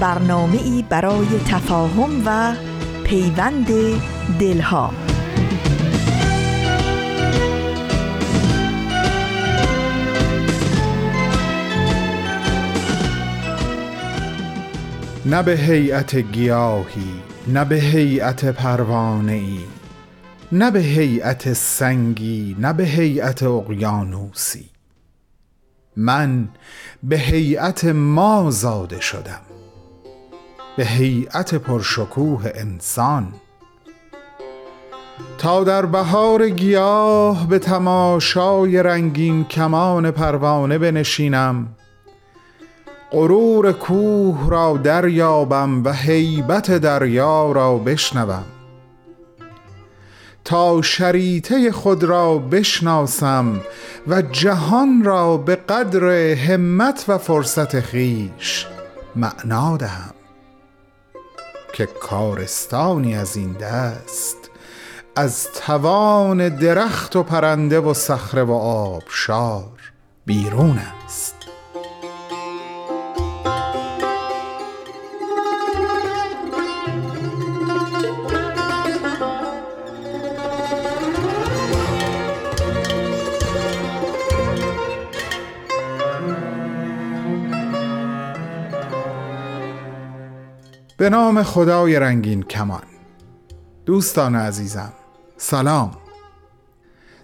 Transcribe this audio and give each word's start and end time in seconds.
برنامه 0.00 0.62
ای 0.62 0.84
برای 0.88 1.26
تفاهم 1.48 2.22
و 2.26 2.54
پیوند 3.04 3.66
دلها. 4.40 4.90
نه 15.26 15.42
به 15.42 15.52
هیئت 15.52 16.16
گیاهی 16.16 17.22
نه 17.48 17.64
به 17.64 17.76
هیئت 17.76 18.44
پروانه 18.44 19.32
ای 19.32 19.60
نه 20.52 20.70
به 20.70 20.80
هیئت 20.80 21.52
سنگی 21.52 22.56
نه 22.58 22.72
به 22.72 22.84
هیئت 22.84 23.42
اقیانوسی. 23.42 24.70
من 25.96 26.48
به 27.02 27.18
هیئت 27.18 27.84
ما 27.84 28.50
زاده 28.50 29.00
شدم. 29.00 29.53
به 30.76 30.84
هیئت 30.84 31.54
پرشکوه 31.54 32.50
انسان. 32.54 33.32
تا 35.38 35.64
در 35.64 35.86
بهار 35.86 36.48
گیاه 36.48 37.48
به 37.48 37.58
تماشای 37.58 38.82
رنگین 38.82 39.44
کمان 39.44 40.10
پروانه 40.10 40.78
بنشینم 40.78 41.68
غرور 43.12 43.72
کوه 43.72 44.50
را 44.50 44.76
دریابم 44.76 45.84
و 45.84 45.92
هیبت 45.92 46.70
دریا 46.70 47.52
را 47.52 47.78
بشنوم. 47.78 48.44
تا 50.44 50.82
شریطه 50.82 51.72
خود 51.72 52.04
را 52.04 52.38
بشناسم 52.38 53.60
و 54.06 54.22
جهان 54.22 55.04
را 55.04 55.36
به 55.36 55.56
قدر 55.56 56.04
همت 56.34 57.04
و 57.08 57.18
فرصت 57.18 57.80
خیش 57.80 58.66
معنا 59.16 59.76
دهم. 59.76 60.13
که 61.74 61.86
کارستانی 61.86 63.16
از 63.16 63.36
این 63.36 63.52
دست 63.52 64.36
از 65.16 65.48
توان 65.52 66.48
درخت 66.48 67.16
و 67.16 67.22
پرنده 67.22 67.80
و 67.80 67.94
صخره 67.94 68.42
و 68.42 68.52
آبشار 68.52 69.92
بیرون 70.26 70.80
است. 71.04 71.43
به 91.04 91.10
نام 91.10 91.42
خدای 91.42 91.98
رنگین 91.98 92.42
کمان. 92.42 92.82
دوستان 93.86 94.34
عزیزم 94.36 94.92
سلام. 95.36 95.90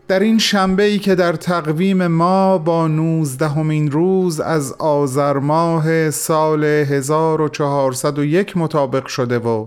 در 0.09 0.21
این 0.21 0.39
شنبه 0.39 0.83
ای 0.83 0.99
که 0.99 1.15
در 1.15 1.33
تقویم 1.33 2.07
ما 2.07 2.59
با 2.59 2.89
نوزدهمین 2.89 3.91
روز 3.91 4.41
از 4.41 4.73
آذر 4.73 5.39
ماه 5.39 6.11
سال 6.11 6.65
1401 6.65 8.57
مطابق 8.57 9.07
شده 9.07 9.39
و 9.39 9.67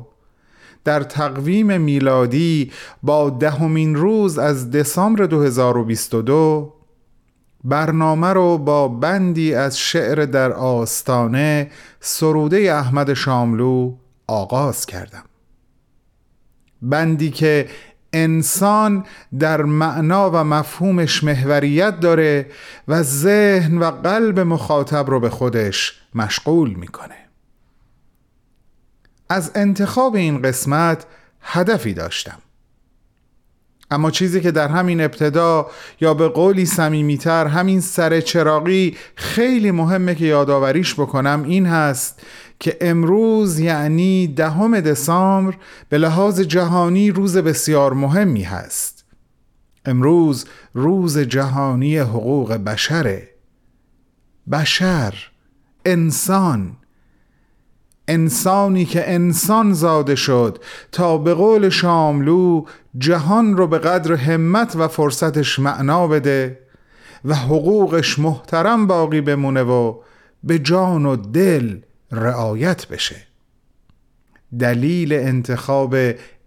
در 0.84 1.03
تقویم 1.03 1.81
میلادی 1.81 2.72
با 3.03 3.30
دهمین 3.30 3.95
روز 3.95 4.38
از 4.40 4.72
دسامبر 4.72 5.25
2022 5.25 6.74
برنامه 7.63 8.28
رو 8.28 8.57
با 8.57 8.88
بندی 8.88 9.53
از 9.53 9.80
شعر 9.80 10.25
در 10.25 10.51
آستانه 10.51 11.72
سروده 12.00 12.57
احمد 12.57 13.13
شاملو 13.13 14.03
آغاز 14.28 14.85
کردم. 14.85 15.23
بندی 16.81 17.31
که 17.31 17.69
انسان 18.13 19.06
در 19.39 19.61
معنا 19.61 20.31
و 20.31 20.35
مفهومش 20.35 21.23
محوریت 21.23 22.00
داره 22.00 22.45
و 22.88 23.03
ذهن 23.03 23.78
و 23.78 23.91
قلب 23.91 24.39
مخاطب 24.39 25.09
رو 25.09 25.19
به 25.19 25.29
خودش 25.29 26.01
مشغول 26.16 26.73
می‌کنه. 26.73 27.16
از 29.29 29.51
انتخاب 29.56 30.16
این 30.16 30.41
قسمت 30.41 31.06
هدفی 31.41 31.94
داشتم. 31.94 32.38
اما 33.91 34.12
چیزی 34.12 34.41
که 34.41 34.51
در 34.51 34.67
همین 34.67 35.01
ابتدا 35.01 35.67
یا 36.01 36.13
به 36.13 36.28
قولی 36.28 36.66
سمیمیتر 36.66 37.47
همین 37.47 37.81
سر 37.81 38.22
چراقی 38.22 38.97
خیلی 39.16 39.72
مهمه 39.72 40.16
که 40.16 40.25
یادآوریش 40.25 40.94
بکنم 40.94 41.44
این 41.44 41.66
هست 41.66 42.22
که 42.59 42.78
امروز 42.81 43.59
یعنی 43.59 44.28
دهم 44.28 44.80
دسامبر 44.80 45.58
به 45.90 45.97
لحاظ 45.97 46.40
جهانی 46.40 47.12
روز 47.12 47.38
بسیار 47.38 47.94
مهمی 47.94 48.44
هست. 48.44 49.06
امروز 49.86 50.46
روز 50.74 51.18
جهانی 51.18 51.97
حقوق 51.97 52.53
بشره 52.53 53.30
بشر 54.52 55.13
انسان. 55.86 56.78
انسانی 58.08 58.86
که 58.86 59.13
انسان 59.13 59.74
زاده 59.74 60.16
شد 60.16 60.63
تا 60.92 61.18
به 61.18 61.34
قول 61.34 61.69
شاملو 61.69 62.66
جهان 62.97 63.58
رو 63.58 63.68
به 63.68 63.80
قدر 63.80 64.13
همت 64.13 64.75
و 64.75 64.88
فرصتش 64.88 65.59
معنا 65.59 66.08
بده 66.08 66.59
و 67.25 67.36
حقوقش 67.36 68.19
محترم 68.19 68.88
باقی 68.88 69.22
بمونه 69.22 69.63
و 69.63 69.96
به 70.44 70.59
جان 70.59 71.06
و 71.06 71.16
دل 71.16 71.80
رعایت 72.13 72.88
بشه. 72.88 73.16
دلیل 74.59 75.13
انتخاب 75.13 75.96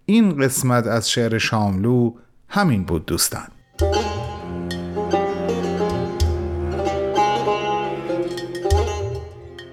این 0.05 0.37
قسمت 0.37 0.87
از 0.87 1.09
شعر 1.09 1.37
شاملو 1.37 2.13
همین 2.49 2.83
بود 2.83 3.05
دوستان. 3.05 3.47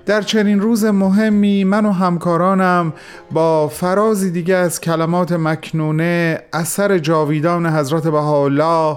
در 0.06 0.22
چنین 0.22 0.60
روز 0.60 0.84
مهمی 0.84 1.65
من 1.65 1.87
و 1.87 1.93
همکارانم 1.93 2.93
با 3.31 3.69
فرازی 3.69 4.31
دیگه 4.31 4.55
از 4.55 4.81
کلمات 4.81 5.32
مکنونه 5.32 6.41
اثر 6.53 6.99
جاویدان 6.99 7.66
حضرت 7.66 8.03
بهاءالله 8.03 8.97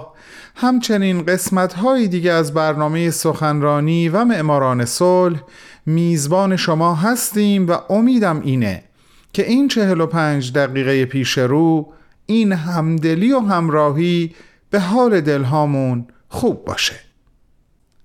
همچنین 0.56 1.25
قسمت 1.25 1.74
های 1.74 2.08
دیگه 2.08 2.31
از 2.31 2.53
برنامه 2.53 3.09
سخنرانی 3.09 4.09
و 4.09 4.25
معماران 4.25 4.85
صلح 4.85 5.40
میزبان 5.90 6.56
شما 6.56 6.96
هستیم 6.96 7.68
و 7.68 7.78
امیدم 7.90 8.40
اینه 8.40 8.84
که 9.34 9.48
این 9.48 9.68
چهل 9.68 10.02
و 10.02 10.06
پنج 10.06 10.53
دقیقه 10.53 11.06
پیش 11.06 11.38
رو 11.38 11.94
این 12.25 12.53
همدلی 12.53 13.31
و 13.31 13.40
همراهی 13.40 14.36
به 14.70 14.80
حال 14.80 15.22
دلهامون 15.22 16.08
خوب 16.30 16.66
باشه. 16.66 16.96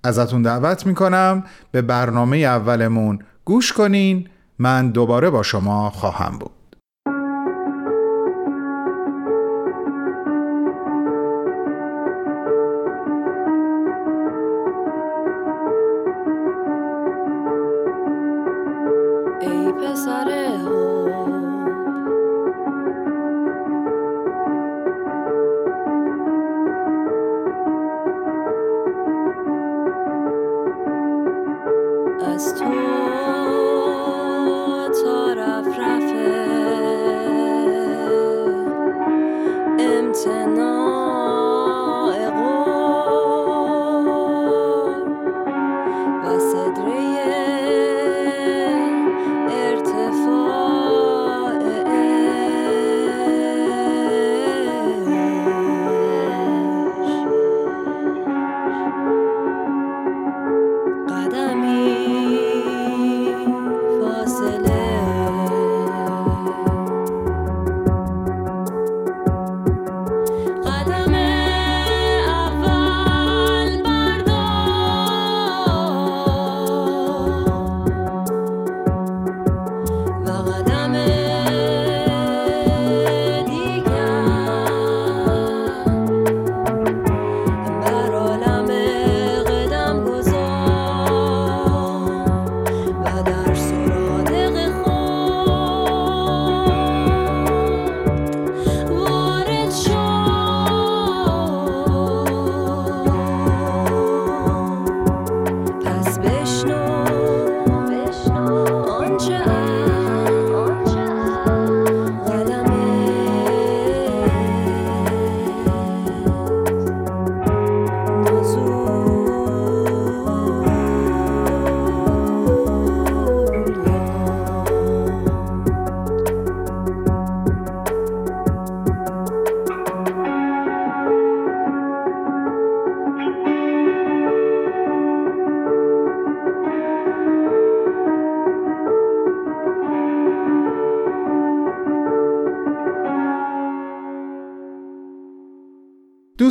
ازتون 0.03 0.41
دعوت 0.41 0.85
می‌کنم 0.85 1.43
به 1.71 1.81
برنامه 1.81 2.37
اولمون 2.37 3.19
گوش 3.45 3.73
کنین. 3.73 4.29
من 4.59 4.91
دوباره 4.91 5.29
با 5.29 5.43
شما 5.43 5.89
خواهم 5.89 6.39
بود. 6.39 6.51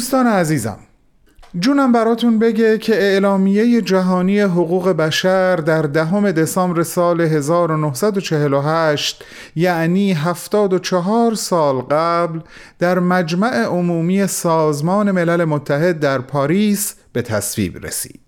دوستان 0.02 0.26
عزیزم 0.26 0.78
جونم 1.58 1.92
براتون 1.92 2.38
بگه 2.38 2.78
که 2.78 2.94
اعلامیه 2.94 3.80
جهانی 3.80 4.40
حقوق 4.40 4.88
بشر 4.88 5.56
در 5.56 5.82
دهم 5.82 6.32
دسامبر 6.32 6.82
سال 6.82 7.20
1948 7.20 9.24
یعنی 9.56 10.12
74 10.12 11.34
سال 11.34 11.76
قبل 11.76 12.40
در 12.78 12.98
مجمع 12.98 13.64
عمومی 13.64 14.26
سازمان 14.26 15.10
ملل 15.10 15.44
متحد 15.44 16.00
در 16.00 16.18
پاریس 16.18 16.94
به 17.12 17.22
تصویب 17.22 17.86
رسید. 17.86 18.20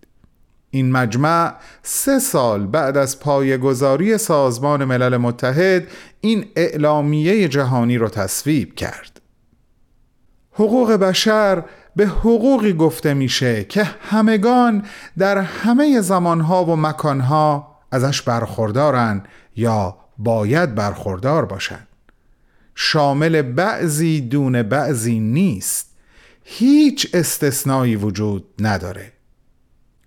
این 0.70 0.92
مجمع 0.92 1.52
سه 1.82 2.18
سال 2.18 2.66
بعد 2.66 2.96
از 2.96 3.20
پایگذاری 3.20 4.18
سازمان 4.18 4.84
ملل 4.84 5.16
متحد 5.16 5.86
این 6.20 6.46
اعلامیه 6.56 7.48
جهانی 7.48 7.98
را 7.98 8.08
تصویب 8.08 8.74
کرد. 8.74 9.23
حقوق 10.54 10.92
بشر 10.92 11.64
به 11.96 12.06
حقوقی 12.06 12.72
گفته 12.72 13.14
میشه 13.14 13.64
که 13.64 13.84
همگان 13.84 14.84
در 15.18 15.38
همه 15.38 16.00
زمانها 16.00 16.64
و 16.64 16.76
مکانها 16.76 17.76
ازش 17.90 18.22
برخوردارن 18.22 19.22
یا 19.56 19.96
باید 20.18 20.74
برخوردار 20.74 21.44
باشند 21.44 21.88
شامل 22.74 23.42
بعضی 23.42 24.20
دون 24.20 24.62
بعضی 24.62 25.20
نیست. 25.20 25.90
هیچ 26.44 27.10
استثنایی 27.14 27.96
وجود 27.96 28.44
نداره. 28.60 29.12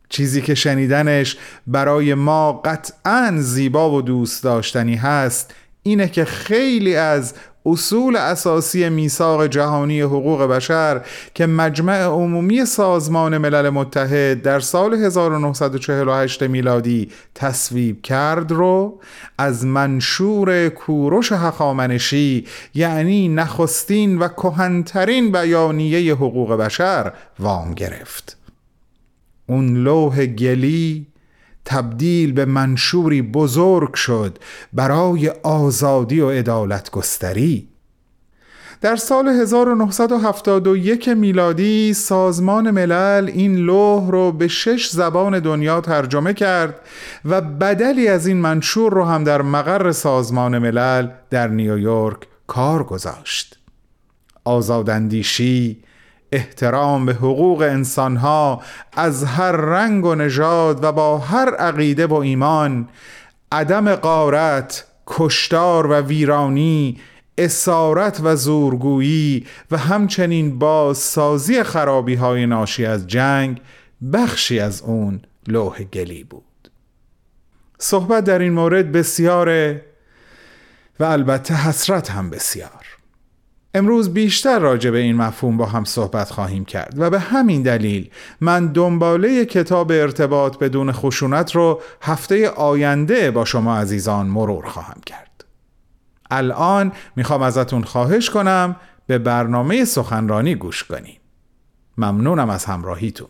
چیزی 0.10 0.42
که 0.42 0.56
شنیدنش 0.56 1.38
برای 1.68 2.14
ما 2.14 2.54
قطعا 2.54 3.34
زیبا 3.38 3.92
و 3.92 4.02
دوست 4.02 4.44
داشتنی 4.44 4.96
هست 4.96 5.54
اینه 5.84 6.08
که 6.08 6.26
خیلی 6.26 6.96
از 6.96 7.34
اصول 7.68 8.16
اساسی 8.16 8.90
میثاق 8.90 9.48
جهانی 9.48 10.02
حقوق 10.02 10.42
بشر 10.42 11.02
که 11.34 11.46
مجمع 11.46 12.04
عمومی 12.04 12.66
سازمان 12.66 13.38
ملل 13.38 13.70
متحد 13.70 14.42
در 14.42 14.60
سال 14.60 14.94
1948 14.94 16.44
میلادی 16.44 17.12
تصویب 17.36 18.02
کرد 18.02 18.52
رو 18.52 19.00
از 19.38 19.66
منشور 19.66 20.70
کوروش 20.70 21.32
هخامنشی 21.32 22.46
یعنی 22.74 23.30
نخستین 23.30 24.18
و 24.18 24.28
کهنترین 24.28 25.32
بیانیه 25.32 26.14
حقوق 26.14 26.52
بشر 26.52 27.14
وام 27.40 27.74
گرفت. 27.74 28.38
اون 29.48 29.84
لوح 29.84 30.26
گلی 30.26 31.08
تبدیل 31.70 32.34
به 32.34 32.46
منشوری 32.46 33.22
بزرگ 33.22 33.94
شد 33.94 34.38
برای 34.74 35.30
آزادی 35.30 36.20
و 36.20 36.30
عدالت 36.30 36.92
گستری 36.92 37.68
در 38.82 38.96
سال 38.96 39.28
1971 39.28 41.10
میلادی 41.10 41.94
سازمان 41.94 42.72
ملل 42.72 43.32
این 43.34 43.56
لوح 43.56 44.12
رو 44.12 44.32
به 44.32 44.48
شش 44.48 44.90
زبان 44.90 45.40
دنیا 45.40 45.82
ترجمه 45.82 46.34
کرد 46.34 46.80
و 47.26 47.42
بدلی 47.42 48.08
از 48.08 48.28
این 48.28 48.38
منشور 48.38 48.94
رو 48.94 49.04
هم 49.04 49.24
در 49.24 49.42
مقر 49.42 49.92
سازمان 49.92 50.58
ملل 50.58 51.10
در 51.30 51.48
نیویورک 51.48 52.18
کار 52.48 52.84
گذاشت. 52.84 53.58
آزاداندیشی 54.46 55.84
احترام 56.32 57.06
به 57.06 57.14
حقوق 57.14 57.62
انسانها 57.62 58.62
از 58.94 59.24
هر 59.24 59.52
رنگ 59.52 60.06
و 60.06 60.16
نژاد 60.16 60.84
و 60.84 60.92
با 60.92 61.18
هر 61.18 61.56
عقیده 61.56 62.08
و 62.08 62.14
ایمان 62.14 62.90
عدم 63.52 63.96
قارت 63.96 64.86
کشتار 65.08 65.88
و 65.88 65.94
ویرانی 65.94 66.98
اسارت 67.38 68.20
و 68.24 68.36
زورگویی 68.36 69.46
و 69.72 69.78
همچنین 69.78 70.60
بازسازی 70.60 71.64
خرابی 71.64 72.16
های 72.16 72.46
ناشی 72.46 72.86
از 72.86 73.08
جنگ 73.08 73.62
بخشی 74.14 74.60
از 74.60 74.82
اون 74.82 75.22
لوح 75.48 75.84
گلی 75.84 76.24
بود. 76.24 76.44
صحبت 77.80 78.24
در 78.24 78.40
این 78.40 78.54
مورد 78.54 78.92
بسیاره 78.92 79.86
و 81.00 81.04
البته 81.04 81.54
حسرت 81.54 82.12
هم 82.12 82.30
بسیار. 82.30 82.77
امروز 83.78 84.14
بیشتر 84.14 84.60
راجع 84.60 84.90
به 84.90 84.98
این 84.98 85.16
مفهوم 85.16 85.58
با 85.58 85.66
هم 85.66 85.84
صحبت 85.84 86.30
خواهیم 86.30 86.66
کرد 86.66 86.94
و 86.98 87.10
به 87.10 87.20
همین 87.20 87.62
دلیل 87.64 88.10
من 88.42 88.68
دنباله 88.68 89.46
کتاب 89.46 89.92
ارتباط 89.92 90.58
بدون 90.58 90.92
خشونت 90.92 91.56
رو 91.56 91.82
هفته 92.02 92.50
آینده 92.50 93.32
با 93.32 93.46
شما 93.46 93.78
عزیزان 93.78 94.28
مرور 94.28 94.66
خواهم 94.66 95.02
کرد. 95.06 95.46
الان 96.32 96.92
می‌خوام 97.16 97.42
ازتون 97.42 97.84
خواهش 97.84 98.30
کنم 98.30 98.76
به 99.08 99.18
برنامه 99.18 99.86
سخنرانی 99.86 100.56
گوش 100.56 100.84
کنیم. 100.84 101.20
ممنونم 101.98 102.50
از 102.50 102.66
همراهیتون. 102.66 103.28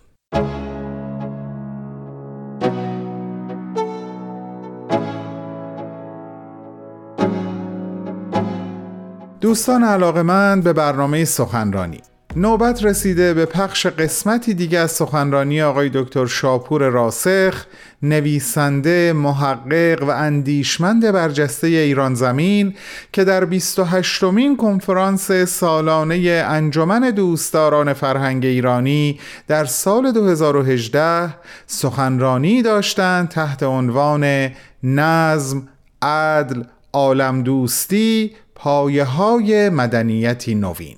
دوستان 9.41 9.84
علاقه 9.84 10.22
من 10.22 10.62
به 10.62 10.74
برنامه 10.74 11.25
سخنرانی. 11.25 12.01
نوبت 12.36 12.84
رسیده 12.84 13.34
به 13.34 13.46
پخش 13.46 13.86
قسمتی 13.86 14.53
دیگه 14.53 14.79
از 14.79 14.91
سخنرانی 14.91 15.62
آقای 15.62 15.89
دکتر 15.94 16.25
شاپور 16.25 16.89
راسخ 16.89 17.65
نویسنده 18.01 19.13
محقق 19.13 20.03
و 20.03 20.10
اندیشمند 20.10 21.12
برجسته 21.12 21.67
ایران 21.67 22.15
زمین 22.15 22.74
که 23.13 23.24
در 23.24 23.46
28 23.46 24.24
مین 24.24 24.58
کنفرانس 24.58 25.32
سالانه 25.32 26.44
انجمن 26.48 27.12
دوستداران 27.12 27.94
فرهنگ 27.94 28.46
ایرانی 28.46 29.20
در 29.48 29.65
سال 29.65 30.12
2018 30.12 31.34
سخنرانی 31.67 32.62
داشتند 32.62 33.29
تحت 33.29 33.63
عنوان 33.63 34.51
نظم، 34.84 35.67
عدل، 36.01 36.63
عالم 36.94 37.44
دوستی 37.44 38.32
پایه 38.59 39.03
های 39.03 39.69
مدنیتی 39.69 40.55
نوین. 40.55 40.97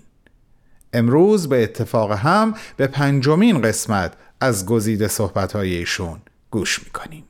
امروز 0.94 1.50
به 1.50 1.64
اتفاق 1.64 2.12
هم 2.12 2.54
به 2.78 2.88
پنجمین 2.88 3.62
قسمت 3.62 4.14
از 4.42 4.66
گزیده 4.66 5.08
صحبت 5.08 5.56
ایشون 5.56 6.18
گوش 6.52 6.84
می‌کنیم. 6.84 7.24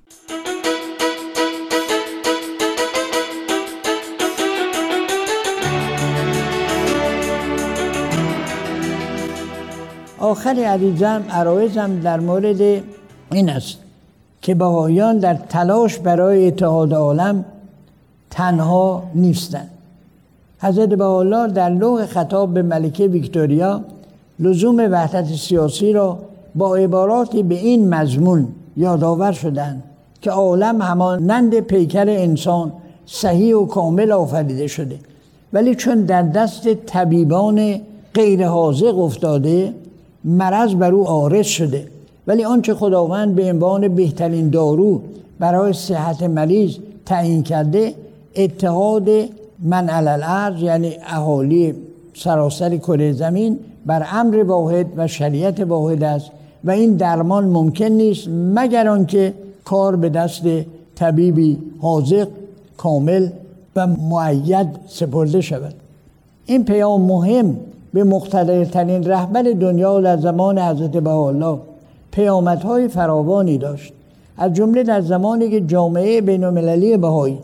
آخر 10.17 10.49
عزیزم 10.49 11.23
عرایزم 11.29 11.99
در 11.99 12.19
مورد 12.19 12.61
این 13.31 13.49
است 13.49 13.77
که 14.41 14.55
بهایان 14.55 15.19
در 15.19 15.33
تلاش 15.33 15.99
برای 15.99 16.47
اتحاد 16.47 16.93
عالم 16.93 17.45
تنها 18.29 19.11
نیستند. 19.15 19.78
حضرت 20.61 20.89
بهاءالله 20.89 21.47
در 21.47 21.69
لوح 21.69 22.05
خطاب 22.05 22.53
به 22.53 22.61
ملکه 22.61 23.07
ویکتوریا 23.07 23.81
لزوم 24.39 24.77
وحدت 24.91 25.25
سیاسی 25.25 25.93
را 25.93 26.19
با 26.55 26.75
عباراتی 26.75 27.43
به 27.43 27.55
این 27.55 27.93
مضمون 27.93 28.47
یادآور 28.77 29.31
شدند 29.31 29.83
که 30.21 30.31
عالم 30.31 30.81
همانند 30.81 31.59
پیکر 31.59 32.09
انسان 32.09 32.71
صحیح 33.05 33.55
و 33.55 33.65
کامل 33.65 34.11
آفریده 34.11 34.67
شده. 34.67 34.99
ولی 35.53 35.75
چون 35.75 36.01
در 36.01 36.21
دست 36.21 36.73
طبیبان 36.73 37.81
غیر 38.13 38.47
حاضق 38.47 38.99
افتاده 38.99 39.73
مرض 40.23 40.75
بر 40.75 40.91
او 40.91 41.07
آرز 41.07 41.45
شده. 41.45 41.87
ولی 42.27 42.43
آنچه 42.43 42.73
خداوند 42.73 43.35
به 43.35 43.49
عنوان 43.49 43.87
بهترین 43.87 44.49
دارو 44.49 45.01
برای 45.39 45.73
صحت 45.73 46.23
مریض 46.23 46.77
تعیین 47.05 47.43
کرده 47.43 47.93
اتحاد 48.35 49.09
من 49.63 49.89
علل 49.89 50.61
یعنی 50.61 50.93
اهالی 51.07 51.75
سراسر 52.13 52.77
کره 52.77 53.11
زمین 53.11 53.59
بر 53.85 54.07
امر 54.11 54.43
واحد 54.43 54.87
و 54.97 55.07
شریعت 55.07 55.59
واحد 55.59 56.03
است 56.03 56.31
و 56.63 56.71
این 56.71 56.95
درمان 56.95 57.45
ممکن 57.45 57.85
نیست 57.85 58.27
مگر 58.55 58.87
آنکه 58.87 59.33
کار 59.65 59.95
به 59.95 60.09
دست 60.09 60.43
طبیبی 60.95 61.57
حاضق 61.81 62.27
کامل 62.77 63.29
و 63.75 63.87
معید 63.87 64.67
سپرده 64.87 65.41
شود. 65.41 65.73
این 66.45 66.65
پیام 66.65 67.01
مهم 67.01 67.57
به 67.93 68.03
مقتدرترین 68.03 69.03
رهبر 69.03 69.41
دنیا 69.41 70.01
در 70.01 70.17
زمان 70.17 70.59
حضرت 70.59 70.91
بهاءالله 70.91 71.59
پیامدهای 72.11 72.87
فراوانی 72.87 73.57
داشت. 73.57 73.93
از 74.37 74.53
جمله 74.53 74.83
در 74.83 75.01
زمانی 75.01 75.49
که 75.49 75.61
جامعه 75.61 76.21
بین 76.21 76.43
المللی 76.43 76.97
بهایی 76.97 77.39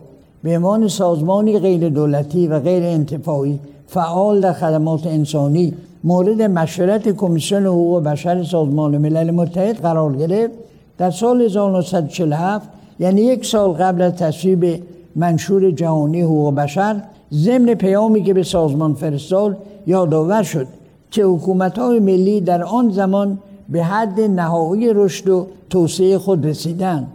به 0.45 0.57
عنوان 0.57 0.87
سازمانی 0.87 1.59
غیر 1.59 1.89
دولتی 1.89 2.47
و 2.47 2.59
غیر 2.59 2.83
انتفاعی 2.83 3.59
فعال 3.87 4.41
در 4.41 4.53
خدمات 4.53 5.07
انسانی 5.07 5.73
مورد 6.03 6.41
مشورت 6.41 7.09
کمیسیون 7.09 7.65
حقوق 7.65 8.03
بشر 8.03 8.43
سازمان 8.43 8.97
ملل 8.97 9.31
متحد 9.31 9.81
قرار 9.81 10.15
گرفت 10.15 10.53
در 10.97 11.11
سال 11.11 11.41
1947 11.41 12.69
یعنی 12.99 13.21
یک 13.21 13.45
سال 13.45 13.71
قبل 13.71 14.01
از 14.01 14.13
تصویب 14.13 14.83
منشور 15.15 15.71
جهانی 15.71 16.21
حقوق 16.21 16.55
بشر 16.55 17.01
ضمن 17.33 17.73
پیامی 17.73 18.23
که 18.23 18.33
به 18.33 18.43
سازمان 18.43 18.93
فرستاد 18.93 19.57
یادآور 19.87 20.43
شد 20.43 20.67
که 21.11 21.23
حکومت 21.23 21.79
های 21.79 21.99
ملی 21.99 22.41
در 22.41 22.63
آن 22.63 22.89
زمان 22.89 23.39
به 23.69 23.83
حد 23.83 24.21
نهایی 24.21 24.93
رشد 24.93 25.29
و 25.29 25.47
توسعه 25.69 26.17
خود 26.17 26.45
رسیدن 26.45 27.07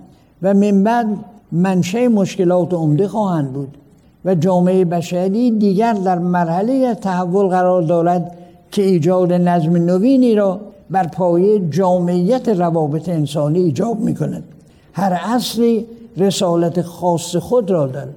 و 0.42 0.54
من 0.54 0.82
بعد 0.82 1.06
منشه 1.52 2.09
مشکلات 2.09 2.75
عمده 2.75 3.09
خواهند 3.09 3.52
بود 3.52 3.76
و 4.25 4.35
جامعه 4.35 4.85
بشری 4.85 5.50
دیگر 5.50 5.92
در 5.92 6.19
مرحله 6.19 6.95
تحول 6.95 7.47
قرار 7.47 7.83
دارد 7.83 8.37
که 8.71 8.83
ایجاد 8.83 9.33
نظم 9.33 9.76
نوینی 9.76 10.35
را 10.35 10.61
بر 10.90 11.07
پایه 11.07 11.69
جامعیت 11.71 12.49
روابط 12.49 13.09
انسانی 13.09 13.59
ایجاب 13.59 14.00
می 14.00 14.14
کند 14.14 14.45
هر 14.92 15.12
عصری 15.12 15.87
رسالت 16.16 16.83
خاص 16.83 17.37
خود 17.37 17.71
را 17.71 17.87
دارد 17.87 18.14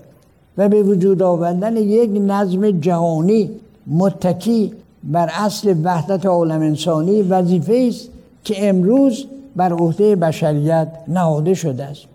و 0.58 0.70
به 0.70 0.84
وجود 0.84 1.24
آوردن 1.24 1.78
یک 1.78 2.12
نظم 2.14 2.72
جهانی 2.72 3.50
متکی 3.88 4.74
بر 5.04 5.30
اصل 5.34 5.76
وحدت 5.84 6.26
عالم 6.26 6.62
انسانی 6.62 7.22
وظیفه 7.22 7.86
است 7.90 8.10
که 8.44 8.70
امروز 8.70 9.26
بر 9.56 9.74
عهده 9.74 10.16
بشریت 10.16 10.88
نهاده 11.08 11.54
شده 11.54 11.84
است. 11.84 12.13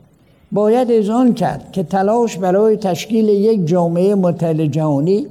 باید 0.52 0.90
اذعان 0.90 1.34
کرد 1.34 1.72
که 1.72 1.82
تلاش 1.82 2.38
برای 2.38 2.76
تشکیل 2.76 3.28
یک 3.28 3.66
جامعه 3.66 4.14
متحد 4.14 4.60
جهانی 4.60 5.26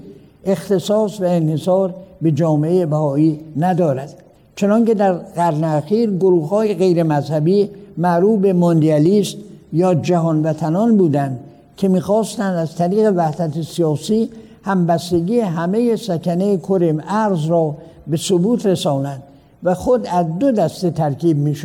اختصاص 0.45 1.21
و 1.21 1.23
انحصار 1.23 1.93
به 2.21 2.31
جامعه 2.31 2.85
بهایی 2.85 3.39
ندارد. 3.57 4.13
چنانکه 4.55 4.93
در 4.93 5.13
قرن 5.13 5.63
اخیر 5.63 6.11
گروه 6.11 6.49
های 6.49 6.73
غیر 6.73 7.03
مذهبی 7.03 7.69
معروف 7.97 8.39
به 8.39 8.53
موندیالیست 8.53 9.37
یا 9.73 9.93
جهان 9.93 10.43
وطنان 10.43 10.97
بودند 10.97 11.39
که 11.77 11.87
می‌خواستند 11.87 12.57
از 12.57 12.75
طریق 12.75 13.13
وحدت 13.15 13.61
سیاسی 13.61 14.29
همبستگی 14.63 15.39
همه 15.39 15.95
سکنه 15.95 16.57
کرم 16.57 17.03
ارز 17.07 17.45
را 17.45 17.75
به 18.07 18.17
ثبوت 18.17 18.65
رسانند 18.65 19.23
و 19.63 19.73
خود 19.73 20.07
از 20.11 20.25
دو 20.39 20.51
دسته 20.51 20.89
ترکیب 20.89 21.37
می 21.37 21.55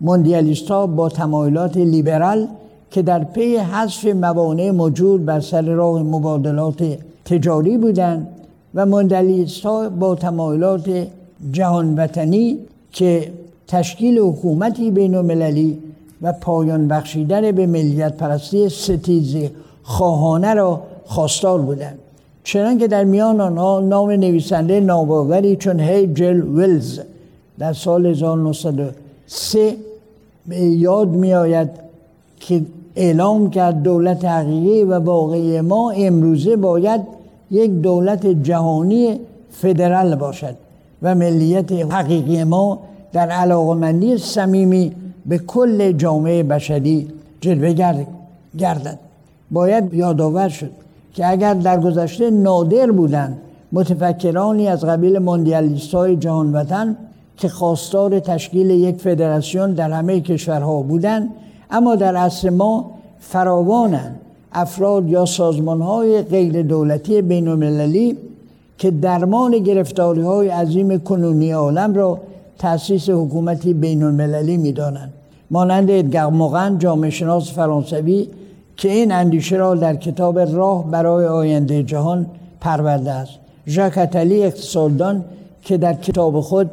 موندیالیست 0.00 0.70
ها 0.70 0.86
با 0.86 1.08
تمایلات 1.08 1.76
لیبرال 1.76 2.46
که 2.90 3.02
در 3.02 3.24
پی 3.24 3.56
حذف 3.56 4.06
موانع 4.06 4.70
موجود 4.70 5.24
بر 5.24 5.40
سر 5.40 5.62
راه 5.62 6.02
مبادلات 6.02 6.98
تجاری 7.24 7.78
بودند 7.78 8.28
و 8.74 8.86
موندیالیست 8.86 9.66
ها 9.66 9.88
با 9.88 10.14
تمایلات 10.14 11.06
جهان 11.52 11.94
وطنی 11.94 12.58
که 12.92 13.32
تشکیل 13.68 14.18
حکومتی 14.18 14.90
بین 14.90 15.14
المللی 15.14 15.78
و 16.22 16.32
پایان 16.32 16.88
بخشیدن 16.88 17.52
به 17.52 17.66
ملیت 17.66 18.16
پرستی 18.16 18.68
ستیز 18.68 19.36
خواهانه 19.82 20.54
را 20.54 20.82
خواستار 21.04 21.60
بودند. 21.60 21.98
چنانکه 22.44 22.88
در 22.88 23.04
میان 23.04 23.40
آنها 23.40 23.80
نام 23.80 24.10
نویسنده 24.10 24.80
ناباوری 24.80 25.56
چون 25.56 25.80
هیجل 25.80 26.42
ویلز 26.42 27.00
در 27.58 27.72
سال 27.72 28.14
1903 29.26 29.76
به 30.46 30.56
یاد 30.56 31.08
می 31.08 31.34
آید 31.34 31.70
که 32.40 32.62
اعلام 32.96 33.50
کرد 33.50 33.82
دولت 33.82 34.24
حقیقی 34.24 34.82
و 34.82 34.98
واقعی 34.98 35.60
ما 35.60 35.90
امروزه 35.90 36.56
باید 36.56 37.00
یک 37.50 37.70
دولت 37.70 38.26
جهانی 38.26 39.20
فدرال 39.50 40.14
باشد 40.14 40.54
و 41.02 41.14
ملیت 41.14 41.72
حقیقی 41.72 42.44
ما 42.44 42.78
در 43.12 43.30
علاقمندی 43.30 44.18
صمیمی 44.18 44.92
به 45.26 45.38
کل 45.38 45.92
جامعه 45.92 46.42
بشری 46.42 47.08
جلوه 47.40 47.72
گردد. 48.58 48.98
باید 49.50 49.94
یادآور 49.94 50.48
شد 50.48 50.70
که 51.14 51.30
اگر 51.30 51.54
در 51.54 51.80
گذشته 51.80 52.30
نادر 52.30 52.90
بودند 52.90 53.38
متفکرانی 53.72 54.68
از 54.68 54.84
قبیل 54.84 55.18
ماندیالیست 55.18 55.94
های 55.94 56.16
جهان 56.16 56.52
وطن 56.52 56.96
که 57.36 57.48
خواستار 57.48 58.20
تشکیل 58.20 58.70
یک 58.70 58.96
فدراسیون 58.96 59.72
در 59.72 59.90
همه 59.90 60.20
کشورها 60.20 60.82
بودند 60.82 61.30
اما 61.70 61.96
در 61.96 62.16
عصر 62.16 62.50
ما 62.50 62.90
فراوانند 63.20 64.20
افراد 64.52 65.08
یا 65.08 65.24
سازمان 65.24 65.80
های 65.80 66.22
غیر 66.22 66.62
دولتی 66.62 67.22
بین 67.22 67.48
المللی 67.48 68.16
که 68.78 68.90
درمان 68.90 69.58
گرفتاری 69.58 70.20
های 70.20 70.48
عظیم 70.48 70.98
کنونی 70.98 71.52
عالم 71.52 71.94
را 71.94 72.18
تأسیس 72.58 73.10
حکومتی 73.10 73.74
بین 73.74 74.02
المللی 74.02 74.56
می 74.56 74.72
دانند. 74.72 75.12
مانند 75.50 75.90
ادگر 75.90 76.26
موغن 76.26 76.78
جامعه 76.78 77.10
شناس 77.10 77.52
فرانسوی 77.52 78.28
که 78.76 78.90
این 78.90 79.12
اندیشه 79.12 79.56
را 79.56 79.74
در 79.74 79.96
کتاب 79.96 80.38
راه 80.38 80.90
برای 80.90 81.26
آینده 81.26 81.82
جهان 81.82 82.26
پرورده 82.60 83.10
است 83.10 83.32
ژاک 83.68 83.98
اتلی 83.98 84.42
اقتصاددان 84.42 85.24
که 85.62 85.76
در 85.76 85.94
کتاب 85.94 86.40
خود 86.40 86.70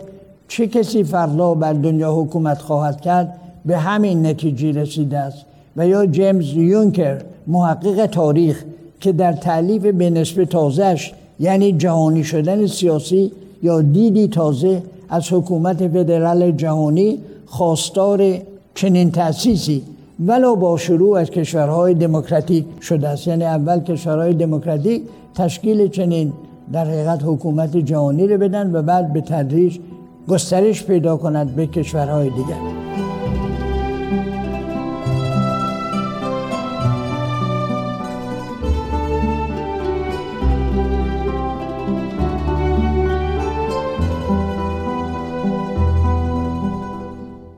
چه 0.53 0.67
کسی 0.67 1.03
فردا 1.03 1.53
بر 1.53 1.73
دنیا 1.73 2.13
حکومت 2.13 2.61
خواهد 2.61 3.01
کرد؟ 3.01 3.39
به 3.65 3.77
همین 3.77 4.25
نتیجه 4.25 4.71
رسیده 4.71 5.17
است. 5.17 5.45
و 5.77 5.87
یا 5.87 6.05
جیمز 6.05 6.53
یونکر 6.53 7.21
محقق 7.47 8.05
تاریخ 8.05 8.63
که 8.99 9.11
در 9.11 9.33
تعلیف 9.33 9.85
به 9.85 10.09
نسبه 10.09 10.45
تازهش 10.45 11.13
یعنی 11.39 11.71
جهانی 11.71 12.23
شدن 12.23 12.67
سیاسی 12.67 13.31
یا 13.63 13.81
دیدی 13.81 14.27
تازه 14.27 14.83
از 15.09 15.33
حکومت 15.33 15.87
فدرال 15.87 16.51
جهانی 16.51 17.17
خواستار 17.45 18.37
چنین 18.75 19.11
تأسیسی 19.11 19.83
ولو 20.25 20.55
با 20.55 20.77
شروع 20.77 21.17
از 21.17 21.29
کشورهای 21.29 21.93
دموکراتیک 21.93 22.65
شده 22.81 23.07
است. 23.07 23.27
یعنی 23.27 23.43
اول 23.43 23.79
کشورهای 23.79 24.33
دموکراتیک 24.33 25.01
تشکیل 25.35 25.87
چنین 25.87 26.33
در 26.73 26.85
حقیقت 26.85 27.19
حکومت 27.23 27.77
جهانی 27.77 28.27
رو 28.27 28.37
بدن 28.37 28.75
و 28.75 28.81
بعد 28.81 29.13
به 29.13 29.21
تدریج 29.21 29.79
گسترش 30.27 30.83
پیدا 30.83 31.17
کند 31.17 31.55
به 31.55 31.67
کشورهای 31.67 32.29
دیگر. 32.29 32.82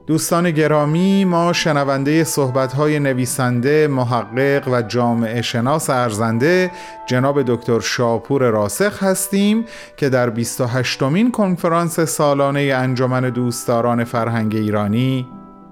دوستان 0.08 0.52
گرامی 0.52 1.26
ما 1.26 1.54
شنونده 1.54 2.24
صحبت‌های 2.24 3.00
نویسنده، 3.00 3.88
محقق 3.88 4.68
و 4.68 4.82
جامعه 4.82 5.42
شناس 5.42 5.90
ارزنده 5.90 6.72
جناب 7.08 7.44
دکتر 7.44 7.80
شاپور 7.80 8.44
راسخ 8.44 9.04
هستیم 9.04 9.66
که 9.98 10.10
در 10.10 10.36
28مین 10.36 11.32
کنفرانس 11.32 12.00
سالانه 12.00 12.62
انجمن 12.62 13.30
دوستداران 13.30 14.04
فرهنگ 14.04 14.56
ایرانی 14.56 15.28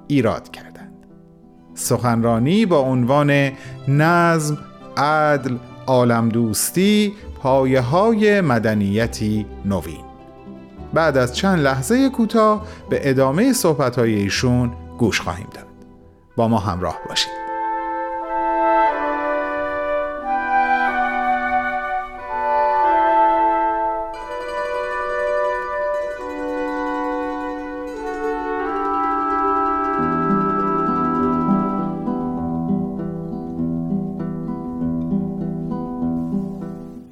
ایراد 0.07 0.51
کردند. 0.51 0.93
سخنرانی 1.73 2.65
با 2.65 2.79
عنوان 2.79 3.51
نظم، 3.87 4.57
عدل، 4.97 5.55
عالم 5.87 6.29
دوستی، 6.29 7.13
پایه 7.41 7.81
های 7.81 8.41
مدنیتی 8.41 9.45
نوین 9.65 10.12
بعد 10.93 11.17
از 11.17 11.35
چند 11.35 11.59
لحظه 11.59 12.09
کوتاه 12.09 12.67
به 12.89 13.09
ادامه 13.09 13.53
صحبت‌های 13.53 14.13
ایشون 14.13 14.71
گوش 14.97 15.21
خواهیم 15.21 15.47
داد. 15.53 15.67
با 16.35 16.47
ما 16.47 16.57
همراه 16.57 16.99
باشید. 17.09 17.42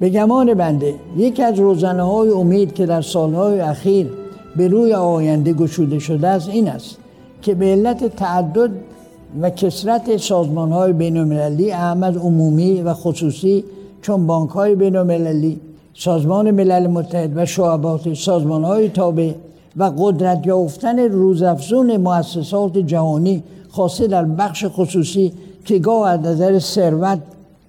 به 0.02 0.08
گمان 0.08 0.54
بنده 0.54 0.94
یکی 1.16 1.42
از 1.42 1.58
روزنه 1.58 2.02
های 2.02 2.30
امید 2.30 2.74
که 2.74 2.86
در 2.86 3.02
سالهای 3.02 3.60
اخیر 3.60 4.10
به 4.56 4.68
روی 4.68 4.92
آینده 4.92 5.52
گشوده 5.52 5.98
شده 5.98 6.28
است 6.28 6.48
این 6.48 6.68
است 6.68 6.96
که 7.42 7.54
به 7.54 7.66
علت 7.66 8.16
تعدد 8.16 8.70
و 9.40 9.50
کسرت 9.50 10.16
سازمان 10.16 10.72
های 10.72 10.92
بین 10.92 11.16
المللی 11.16 11.72
احمد 11.72 12.16
عمومی 12.16 12.80
و 12.80 12.94
خصوصی 12.94 13.64
چون 14.02 14.26
بانک 14.26 14.50
های 14.50 14.74
بین 14.74 14.96
المللی 14.96 15.60
سازمان 15.94 16.50
ملل 16.50 16.86
متحد 16.86 17.32
و 17.36 17.46
شعبات 17.46 18.14
سازمان 18.14 18.64
های 18.64 18.88
تابع 18.88 19.32
و 19.76 19.92
قدرت 19.98 20.46
یافتن 20.46 20.98
روزافزون 20.98 21.96
مؤسسات 21.96 22.78
جهانی 22.78 23.42
خاصه 23.70 24.06
در 24.06 24.24
بخش 24.24 24.64
خصوصی 24.68 25.32
که 25.64 25.78
گاه 25.78 26.08
از 26.08 26.20
نظر 26.20 26.58
ثروت 26.58 27.18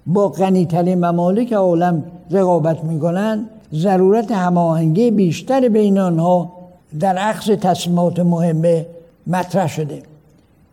با 0.06 0.28
غنیترین 0.28 1.04
ممالک 1.04 1.52
عالم 1.52 2.02
رقابت 2.30 2.84
می‌کنند 2.84 3.50
ضرورت 3.74 4.32
هماهنگی 4.32 5.10
بیشتر 5.10 5.68
بین 5.68 5.98
آنها 5.98 6.52
در 7.00 7.18
عکس 7.18 7.46
تصمیمات 7.46 8.18
مهمه 8.18 8.86
مطرح 9.26 9.68
شده. 9.68 10.02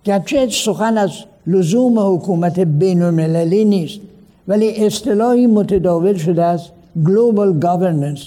گرچه 0.03 0.47
سخن 0.49 0.97
از 0.97 1.11
لزوم 1.47 1.99
حکومت 1.99 2.59
بین 2.59 3.01
المللی 3.01 3.65
نیست 3.65 3.99
ولی 4.47 4.85
اصطلاحی 4.85 5.47
متداول 5.47 6.17
شده 6.17 6.43
است 6.43 6.71
Global 7.03 7.65
Governance 7.65 8.21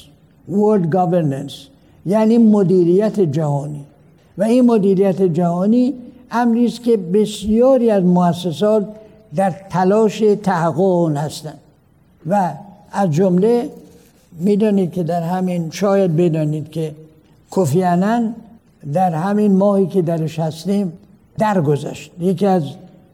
World 0.51 0.87
Governance 0.95 1.55
یعنی 2.07 2.39
مدیریت 2.39 3.21
جهانی. 3.21 3.85
و 4.39 4.43
این 4.43 4.67
مدیریت 4.67 5.23
جهانی 5.23 5.95
امری 6.31 6.67
است 6.67 6.83
که 6.83 6.97
بسیاری 6.97 7.91
از 7.91 8.05
مؤسسات 8.05 8.89
در 9.35 9.55
تلاش 9.71 10.23
تحقق 10.43 10.81
اون 10.81 11.17
هستند 11.17 11.59
و 12.27 12.51
از 12.95 13.11
جمله 13.11 13.71
می‌دانید 14.41 14.93
که 14.93 15.03
در 15.03 15.23
همین 15.23 15.71
شاید 15.71 16.17
بدانید 16.17 16.71
که 16.71 16.95
کوفیانن 17.51 18.35
در 18.93 19.11
همین 19.11 19.57
ماهی 19.57 19.87
که 19.87 20.03
درش 20.03 20.39
هستیم 20.39 20.93
درگذشت. 21.39 22.11
یکی 22.21 22.47
از 22.47 22.63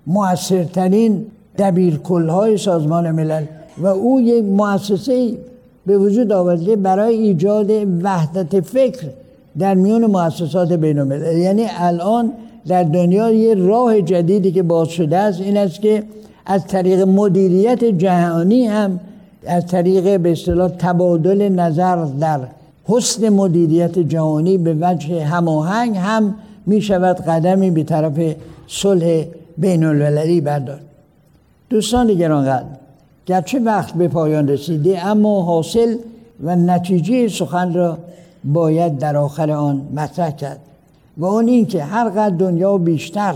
موثرترین 0.06 1.26
دبیرکلهای 1.58 2.56
سازمان 2.56 3.10
ملل 3.10 3.44
و 3.78 3.86
او 3.86 4.20
یک 4.20 4.44
مؤسسه 4.44 5.32
به 5.86 5.98
وجود 5.98 6.32
آورده 6.32 6.76
برای 6.76 7.14
ایجاد 7.14 7.70
وحدت 8.02 8.60
فکر 8.60 9.06
در 9.58 9.74
میون 9.74 10.06
مؤسسات 10.06 10.72
بین 10.72 10.98
الملل 10.98 11.38
یعنی 11.38 11.66
الان 11.78 12.32
در 12.66 12.82
دنیا 12.82 13.30
یه 13.30 13.54
راه 13.54 14.00
جدیدی 14.00 14.52
که 14.52 14.62
باز 14.62 14.88
شده 14.88 15.16
است 15.16 15.40
این 15.40 15.56
است 15.56 15.80
که 15.80 16.02
از 16.46 16.66
طریق 16.66 17.00
مدیریت 17.00 17.84
جهانی 17.84 18.66
هم 18.66 19.00
از 19.46 19.66
طریق 19.66 20.20
به 20.20 20.32
اصطلاح 20.32 20.68
تبادل 20.68 21.48
نظر 21.48 22.04
در 22.04 22.40
حسن 22.84 23.28
مدیریت 23.28 23.98
جهانی 23.98 24.58
به 24.58 24.76
وجه 24.80 25.24
هماهنگ 25.24 25.96
هم 25.96 26.34
می 26.66 26.82
شود 26.82 27.16
قدمی 27.16 27.70
به 27.70 27.82
طرف 27.82 28.36
صلح 28.68 29.24
بین 29.58 29.84
المللی 29.84 30.40
بردار 30.40 30.80
دوستان 31.70 32.14
گرانقدر 32.14 32.66
گرچه 33.26 33.58
وقت 33.58 33.94
به 33.94 34.08
پایان 34.08 34.48
رسیده 34.48 35.06
اما 35.06 35.42
حاصل 35.42 35.96
و 36.44 36.56
نتیجه 36.56 37.28
سخن 37.28 37.74
را 37.74 37.98
باید 38.44 38.98
در 38.98 39.16
آخر 39.16 39.50
آن 39.50 39.82
مطرح 39.94 40.30
کرد. 40.30 40.60
و 41.16 41.24
اون 41.24 41.48
این 41.48 41.66
که 41.66 41.84
هر 41.84 42.08
قدر 42.08 42.36
دنیا 42.36 42.78
بیشتر 42.78 43.34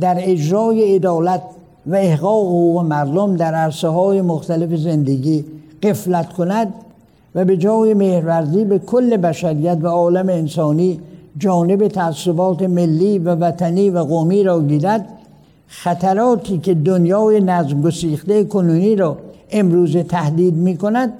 در 0.00 0.16
اجرای 0.18 0.94
عدالت 0.94 1.42
و 1.86 1.94
احقاق 1.94 2.46
حقوق 2.46 2.82
مردم 2.84 3.36
در 3.36 3.54
عرصه 3.54 3.88
های 3.88 4.20
مختلف 4.20 4.74
زندگی 4.74 5.44
قفلت 5.82 6.32
کند 6.32 6.74
و 7.34 7.44
به 7.44 7.56
جای 7.56 7.94
مهرورزی 7.94 8.64
به 8.64 8.78
کل 8.78 9.16
بشریت 9.16 9.78
و 9.82 9.86
عالم 9.86 10.28
انسانی 10.28 11.00
جانب 11.38 11.88
تعصبات 11.88 12.62
ملی 12.62 13.18
و 13.18 13.34
وطنی 13.34 13.90
و 13.90 13.98
قومی 13.98 14.42
را 14.42 14.62
گیرد 14.62 15.08
خطراتی 15.66 16.58
که 16.58 16.74
دنیای 16.74 17.40
نظم 17.40 17.82
گسیخته 17.82 18.44
کنونی 18.44 18.96
را 18.96 19.16
امروز 19.50 19.96
تهدید 19.96 20.54
می 20.54 20.76
کند 20.76 21.12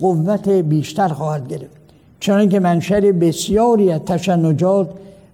قوت 0.00 0.48
بیشتر 0.48 1.08
خواهد 1.08 1.48
گرفت. 1.48 1.78
چون 2.20 2.48
که 2.48 2.60
منشر 2.60 3.12
بسیاری 3.12 3.92
از 3.92 4.00
تشنجات 4.00 4.88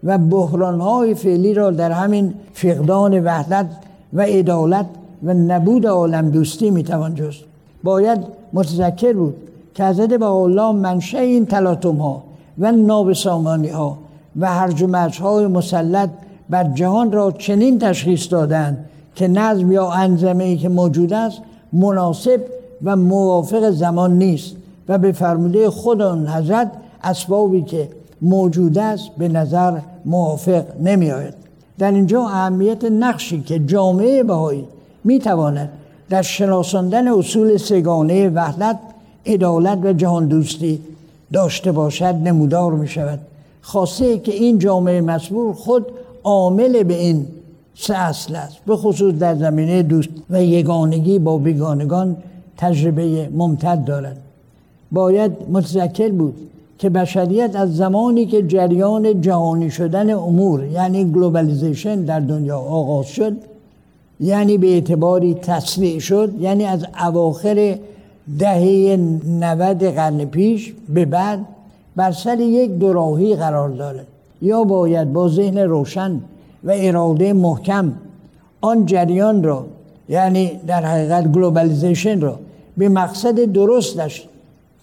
و 0.04 0.18
بحرانهای 0.18 1.14
فعلی 1.14 1.54
را 1.54 1.70
در 1.70 1.90
همین 1.92 2.34
فقدان 2.52 3.24
وحدت 3.24 3.66
و 4.14 4.20
عدالت 4.20 4.86
و 5.22 5.34
نبود 5.34 5.86
عالم 5.86 6.30
دوستی 6.30 6.70
می‌توان 6.70 7.14
جست. 7.14 7.44
باید 7.84 8.18
متذکر 8.52 9.12
بود 9.12 9.34
که 9.74 9.84
حضرت 9.84 10.08
به 10.08 10.26
الله 10.26 10.72
منشه 10.72 11.18
این 11.18 11.46
تلاطم 11.46 11.96
ها 11.96 12.22
و 12.58 12.72
نابسامانی 12.72 13.68
ها 13.68 13.98
و 14.40 14.46
هرج 14.46 14.82
و 14.82 15.08
های 15.22 15.46
مسلط 15.46 16.10
بر 16.50 16.64
جهان 16.64 17.12
را 17.12 17.32
چنین 17.32 17.78
تشخیص 17.78 18.32
دادند 18.32 18.84
که 19.14 19.28
نظم 19.28 19.72
یا 19.72 19.90
انظمه 19.90 20.44
ای 20.44 20.56
که 20.56 20.68
موجود 20.68 21.12
است 21.12 21.38
مناسب 21.72 22.40
و 22.84 22.96
موافق 22.96 23.70
زمان 23.70 24.18
نیست 24.18 24.56
و 24.88 24.98
به 24.98 25.12
فرموده 25.12 25.70
خود 25.70 26.02
آن 26.02 26.28
حضرت 26.28 26.72
اسبابی 27.02 27.62
که 27.62 27.88
موجود 28.22 28.78
است 28.78 29.10
به 29.18 29.28
نظر 29.28 29.78
موافق 30.04 30.64
نمی 30.80 31.10
آید 31.10 31.43
در 31.78 31.92
اینجا 31.92 32.22
اهمیت 32.22 32.84
نقشی 32.84 33.40
که 33.40 33.58
جامعه 33.58 34.22
بهایی 34.22 34.64
می 35.04 35.18
تواند 35.18 35.70
در 36.08 36.22
شناساندن 36.22 37.08
اصول 37.08 37.56
سگانه 37.56 38.28
وحدت 38.28 38.78
عدالت 39.26 39.78
و 39.82 39.92
جهان 39.92 40.28
دوستی 40.28 40.80
داشته 41.32 41.72
باشد 41.72 42.04
نمودار 42.04 42.72
می 42.72 42.88
شود 42.88 43.18
خاصه 43.60 44.18
که 44.18 44.32
این 44.32 44.58
جامعه 44.58 45.00
مزبور 45.00 45.54
خود 45.54 45.86
عامل 46.24 46.82
به 46.82 46.94
این 46.94 47.26
سه 47.74 47.94
اصل 47.94 48.36
است. 48.36 48.56
به 48.66 48.76
خصوص 48.76 49.14
در 49.14 49.34
زمینه 49.34 49.82
دوستی 49.82 50.08
و 50.30 50.44
یگانگی 50.44 51.18
با 51.18 51.38
بیگانگان 51.38 52.16
تجربه 52.56 53.28
ممتد 53.32 53.84
دارد. 53.84 54.16
باید 54.92 55.32
متذکر 55.52 56.08
بود 56.08 56.34
که 56.84 56.90
بشریت 56.90 57.56
از 57.56 57.76
زمانی 57.76 58.26
که 58.26 58.42
جریان 58.42 59.20
جهانی 59.20 59.70
شدن 59.70 60.10
امور 60.10 60.64
یعنی 60.64 61.04
globalization 61.04 62.02
در 62.02 62.20
دنیا 62.20 62.58
آغاز 62.58 63.06
شد 63.06 63.36
یعنی 64.20 64.58
به 64.58 64.66
اعتباری 64.66 65.34
تسریع 65.34 65.98
شد 65.98 66.32
یعنی 66.40 66.64
از 66.64 66.86
اواخر 67.04 67.78
دهه 68.38 68.96
90 68.96 69.84
قرن 69.84 70.24
پیش 70.24 70.74
به 70.88 71.04
بعد 71.04 71.38
بر 71.96 72.12
سر 72.12 72.40
یک 72.40 72.70
دوراهی 72.70 73.36
قرار 73.36 73.68
دارد 73.68 74.06
یا 74.42 74.64
باید 74.64 75.12
با 75.12 75.28
ذهن 75.28 75.58
روشن 75.58 76.20
و 76.64 76.72
اراده 76.74 77.32
محکم 77.32 77.92
آن 78.60 78.86
جریان 78.86 79.42
را 79.42 79.66
یعنی 80.08 80.60
در 80.66 80.84
حقیقت 80.84 81.32
globalization 81.32 82.20
را 82.20 82.38
به 82.76 82.88
مقصد 82.88 83.44
درستش 83.52 84.28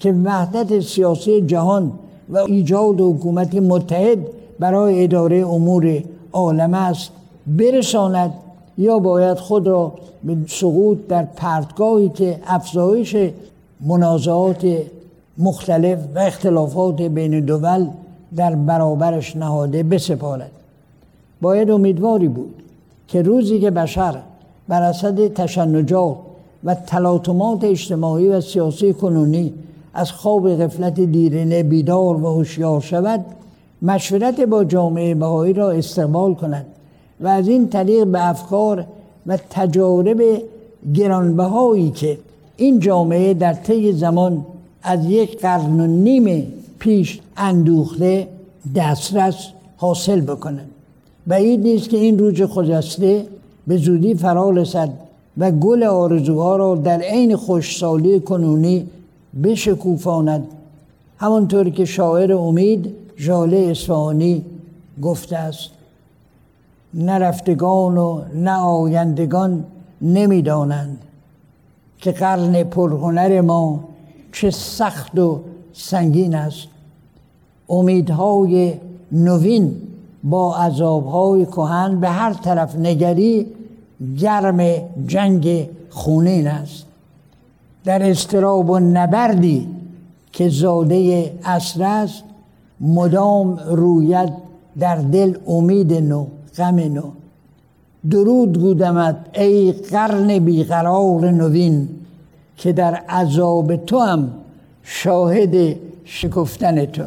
که 0.02 0.12
وحدت 0.12 0.80
سیاسی 0.80 1.42
جهان 1.42 1.92
و 2.30 2.38
ایجاد 2.38 3.02
حکومت 3.02 3.56
متحد 3.56 4.18
برای 4.60 5.04
اداره 5.04 5.48
امور 5.48 6.04
عالم 6.34 6.74
است 6.74 7.12
برساند 7.48 8.34
یا 8.78 9.00
باید 9.00 9.38
خود 9.38 9.68
را 9.68 9.94
به 10.24 10.38
سقوط 10.48 10.98
در 11.08 11.24
پرتگاهی 11.24 12.10
که 12.10 12.40
افزایش 12.48 13.16
منازعات 13.82 14.68
مختلف 15.38 16.00
و 16.16 16.20
اختلافات 16.20 17.02
بین 17.02 17.40
دول 17.40 17.88
در 18.36 18.56
برابرش 18.56 19.36
نهاده 19.36 19.84
بسپارد. 19.84 20.52
باید 21.42 21.72
امیدواری 21.72 22.28
بود 22.28 22.54
که 23.08 23.22
روزی 23.22 23.60
که 23.60 23.72
بشر 23.72 24.16
بر 24.68 24.82
اصد 24.82 25.34
تشنجات 25.34 26.16
و 26.64 26.76
تلاطمات 26.76 27.64
اجتماعی 27.64 28.28
و 28.28 28.42
سیاسی 28.42 28.94
کنونی 28.94 29.54
از 29.94 30.12
خواب 30.12 30.56
غفلت 30.56 31.00
دیرینه 31.00 31.64
بیدار 31.64 32.24
و 32.24 32.28
هوشیار 32.28 32.82
شود 32.82 33.26
مشورت 33.82 34.42
با 34.42 34.64
جامعه 34.64 35.16
بهایی 35.16 35.54
را 35.54 35.72
استقبال 35.72 36.34
کند 36.34 36.66
و 37.22 37.28
از 37.28 37.48
این 37.48 37.70
طریق 37.70 38.08
به 38.08 38.30
افکار 38.30 38.86
و 39.28 39.38
تجارب 39.50 40.22
گرانبهایی 40.94 41.90
که 41.90 42.18
این 42.58 42.80
جامعه 42.80 43.34
در 43.34 43.54
طی 43.54 43.92
زمان 43.92 44.46
از 44.84 45.06
یک 45.06 45.42
قرن 45.42 45.80
و 45.80 45.88
نیم 45.88 46.54
پیش 46.80 47.20
اندوخته 47.38 48.28
دسترس 48.76 49.48
حاصل 49.78 50.22
بکنند 50.22 50.70
بعید 51.28 51.60
نیست 51.60 51.90
که 51.90 51.98
این 51.98 52.20
روز 52.20 52.42
خجسته 52.42 53.26
به 53.68 53.78
زودی 53.78 54.16
فرا 54.16 54.50
رسد 54.50 54.90
و 55.38 55.52
گل 55.52 55.84
آرزوها 55.84 56.56
را 56.56 56.76
در 56.76 57.02
عین 57.02 57.36
خوشسالی 57.36 58.20
کنونی 58.20 58.88
بشکوفاند. 59.44 60.48
همانطور 61.18 61.70
که 61.70 61.86
شاعر 61.86 62.34
امید 62.34 62.96
ژاله 63.18 63.58
اصفهانی 63.58 64.46
گفته 65.02 65.38
است 65.38 65.70
نرفتگان 66.94 67.98
و 67.98 68.22
نه 68.36 68.58
آیندگان 68.58 69.64
نمی‌دانند 70.02 71.00
که 71.98 72.12
قرن 72.12 72.64
پرهنر 72.64 73.42
ما 73.42 73.84
چه 74.32 74.50
سخت 74.50 75.20
و 75.20 75.42
سنگین 75.74 76.36
است. 76.36 76.68
امیدهای 77.70 78.74
نوین 79.12 79.76
با 80.24 80.56
عذابهای 80.56 81.46
کهن 81.46 82.00
به 82.00 82.10
هر 82.10 82.34
طرف 82.34 82.76
نگری 82.76 83.48
گرم 84.20 84.62
جنگ 85.08 85.70
خونین 85.90 86.48
است. 86.48 86.86
در 87.84 88.10
استراب 88.10 88.70
و 88.70 88.80
نبردی 88.80 89.68
که 90.32 90.50
زاده 90.50 91.34
اصر 91.44 91.84
است 91.84 92.24
مدام 92.82 93.60
رویت 93.68 94.34
در 94.80 94.96
دل 94.96 95.38
امید 95.48 95.94
نو 95.94 96.26
غم 96.58 96.80
نو. 96.80 97.04
درود 98.10 98.60
گودمت 98.60 99.16
ای 99.34 99.72
قرن 99.72 100.40
بیقرار 100.40 101.32
نوین 101.32 101.90
که 102.58 102.74
در 102.74 102.96
عذاب 102.96 103.76
تو 103.76 104.00
هم 104.00 104.32
شاهد 104.84 105.76
شکفتن 106.06 106.86
تو. 106.86 107.04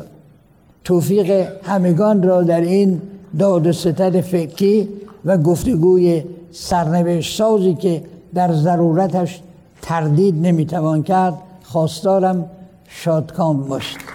توفیق 0.84 1.48
همگان 1.62 2.22
را 2.22 2.42
در 2.42 2.60
این 2.60 3.02
داد 3.38 3.66
و 3.66 3.72
ستد 3.72 4.20
فکری 4.20 4.88
و 5.24 5.38
گفتگوی 5.38 6.22
سرنوشت 6.52 7.38
سازی 7.38 7.74
که 7.74 8.02
در 8.34 8.52
ضرورتش 8.52 9.42
تردید 9.84 10.46
نمی‌توان 10.46 11.02
کرد. 11.02 11.34
خواستارم 11.62 12.50
شادکام 12.88 13.68
باشید 13.68 14.13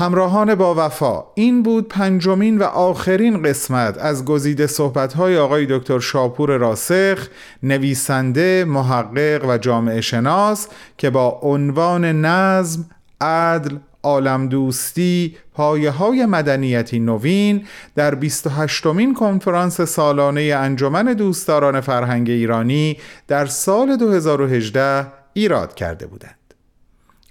همراهان 0.00 0.54
با 0.54 0.74
وفا 0.86 1.24
این 1.34 1.62
بود 1.62 1.88
پنجمین 1.88 2.58
و 2.58 2.62
آخرین 2.62 3.42
قسمت 3.42 3.98
از 3.98 4.24
گزیده 4.24 4.66
صحبت‌های 4.66 5.38
آقای 5.38 5.66
دکتر 5.70 5.98
شاپور 5.98 6.56
راسخ 6.56 7.28
نویسنده، 7.62 8.64
محقق 8.68 9.44
و 9.48 9.58
جامعه 9.58 10.00
شناس 10.00 10.68
که 10.98 11.10
با 11.10 11.40
عنوان 11.42 12.04
نظم، 12.04 12.90
عدل، 13.20 13.76
عالم 14.02 14.48
دوستی 14.48 15.36
پایه 15.54 15.90
های 15.90 16.26
مدنیتی 16.26 17.00
نوین 17.00 17.66
در 17.94 18.14
28 18.14 18.86
مین 18.86 19.14
کنفرانس 19.14 19.80
سالانه 19.80 20.40
انجمن 20.40 21.04
دوستداران 21.04 21.80
فرهنگ 21.80 22.30
ایرانی 22.30 22.96
در 23.28 23.46
سال 23.46 23.96
2018 23.96 25.06
ایراد 25.32 25.74
کرده 25.74 26.06
بودند. 26.06 26.37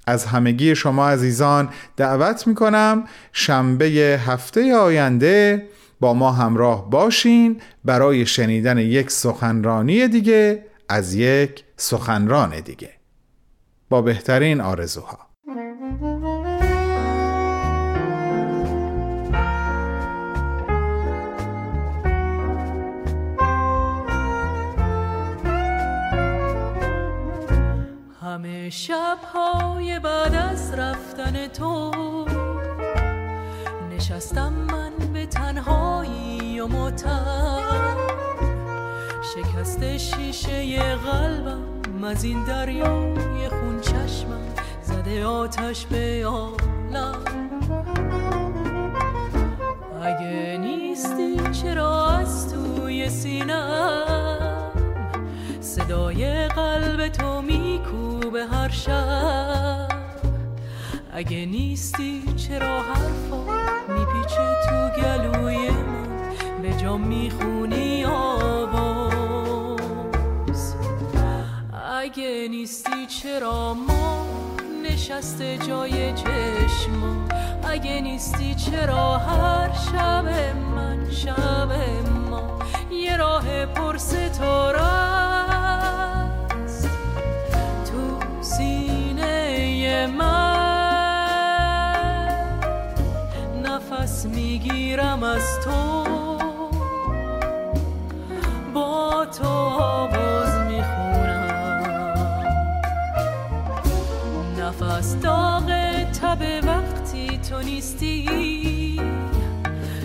از 0.07 0.25
همگی 0.25 0.75
شما 0.75 1.09
عزیزان 1.09 1.69
دعوت 1.97 2.47
می 2.47 2.55
کنم 2.55 3.03
شنبه 3.31 3.85
هفته 4.25 4.75
آینده 4.75 5.67
با 5.99 6.13
ما 6.13 6.31
همراه 6.31 6.89
باشین 6.89 7.61
برای 7.85 8.25
شنیدن 8.25 8.77
یک 8.77 9.11
سخنرانی 9.11 10.07
دیگه 10.07 10.63
از 10.89 11.13
یک 11.13 11.63
سخنران 11.77 12.59
دیگه. 12.59 12.89
با 13.89 14.01
بهترین 14.01 14.61
آرزوها. 14.61 15.26
شبهای 28.69 29.99
بعد 29.99 30.35
از 30.35 30.73
رفتن 30.73 31.47
تو. 31.47 31.91
نشستم 33.91 34.53
من 34.53 34.91
به 35.13 35.25
تنهایی 35.25 36.59
و 36.59 36.67
متر 36.67 37.63
شکست 39.35 39.97
شیشه 39.97 40.95
قلبم 40.95 42.03
از 42.03 42.23
این 42.23 42.43
دریای 42.43 43.49
خون 43.49 43.81
چشمم 43.81 44.53
زده 44.81 45.25
آتش 45.25 45.85
به 45.85 46.25
عالم. 46.25 47.15
اگه 50.03 50.57
نیستی 50.61 51.37
چرا 51.51 52.07
از 52.07 52.53
توی 52.53 53.09
سینم؟ 53.09 54.46
صدای 55.77 56.47
قلب 56.47 57.07
تو 57.07 57.41
میکوبه 57.41 58.45
هر 58.45 58.69
شب. 58.69 59.87
اگه 61.13 61.45
نیستی 61.45 62.23
چرا 62.35 62.81
حرفا 62.81 63.43
میپیچه 63.87 64.55
تو 64.65 64.89
گلوی 65.01 65.69
من؟ 65.69 66.07
به 66.61 66.73
جا 66.73 66.97
می‌خونی 66.97 68.05
آواز. 68.05 69.17
اگه 71.99 72.47
نیستی 72.49 73.05
چرا 73.05 73.73
ما 73.73 74.25
نشسته 74.83 75.57
جای 75.57 76.13
چشما 76.13 77.27
اگه 77.69 78.01
نیستی 78.01 78.55
چرا 78.55 79.17
هر 79.17 79.73
شب 79.73 80.25
من 80.75 81.11
شب 81.11 81.71
ما؟ 82.29 82.59
یه 82.91 83.17
راه 83.17 83.65
پر 83.65 83.97
ستاره 83.97 84.66
می‌گیرم 94.97 95.23
از 95.23 95.59
تو. 95.63 96.03
با 98.73 99.25
تو 99.25 99.47
آواز 99.47 100.53
می‌خونم. 100.67 101.47
نفس 104.59 105.15
داغ 105.15 105.71
تب 106.21 106.41
وقتی 106.67 107.37
تو 107.49 107.61
نیستی. 107.61 109.01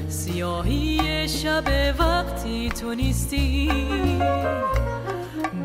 سیاهی 0.08 1.28
شب 1.28 1.64
وقتی 1.98 2.68
تو 2.68 2.94
نیستی. 2.94 3.70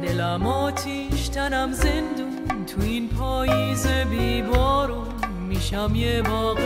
دلم 0.02 0.48
آتیش 0.48 1.28
تنم 1.28 1.72
زندون 1.72 2.66
تو 2.66 2.82
این 2.82 3.10
پاییز 3.10 3.88
بیبارون 3.88 5.08
میشم 5.48 5.92
یه 5.96 6.22
باغ 6.22 6.60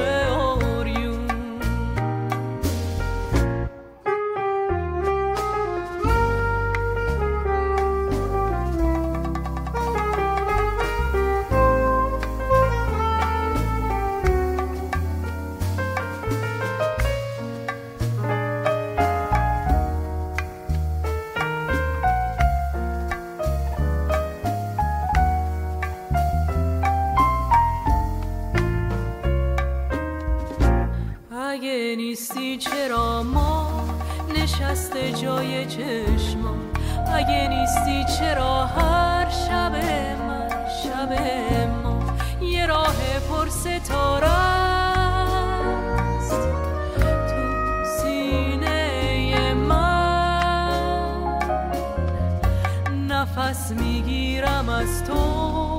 پر 43.42 43.50
ستاره 43.50 44.28
است. 44.28 46.42
تو 47.02 47.86
سینه 47.98 49.54
من. 49.54 51.40
نفس 53.08 53.72
می‌گیرم 53.72 54.70
از 54.70 55.04
تو. 55.04 55.71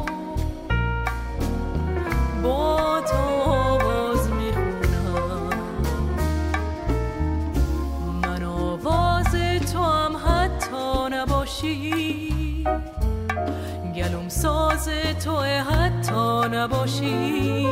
ساز 14.85 15.25
تو 15.25 15.41
حتی 15.41 16.49
نباشی. 16.57 17.67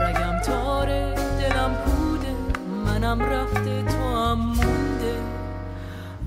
رگم 0.00 0.38
تاره 0.46 1.14
دلم 1.40 1.74
کوده 1.84 2.34
منم 2.86 3.22
رفته 3.22 3.82
تو 3.82 4.16
هم 4.16 4.38
مونده. 4.38 5.16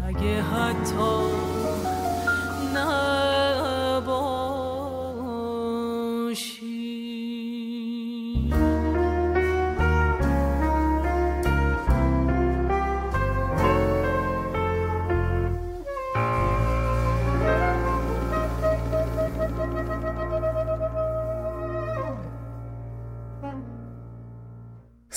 اگه 0.08 0.42
حتی 0.42 1.22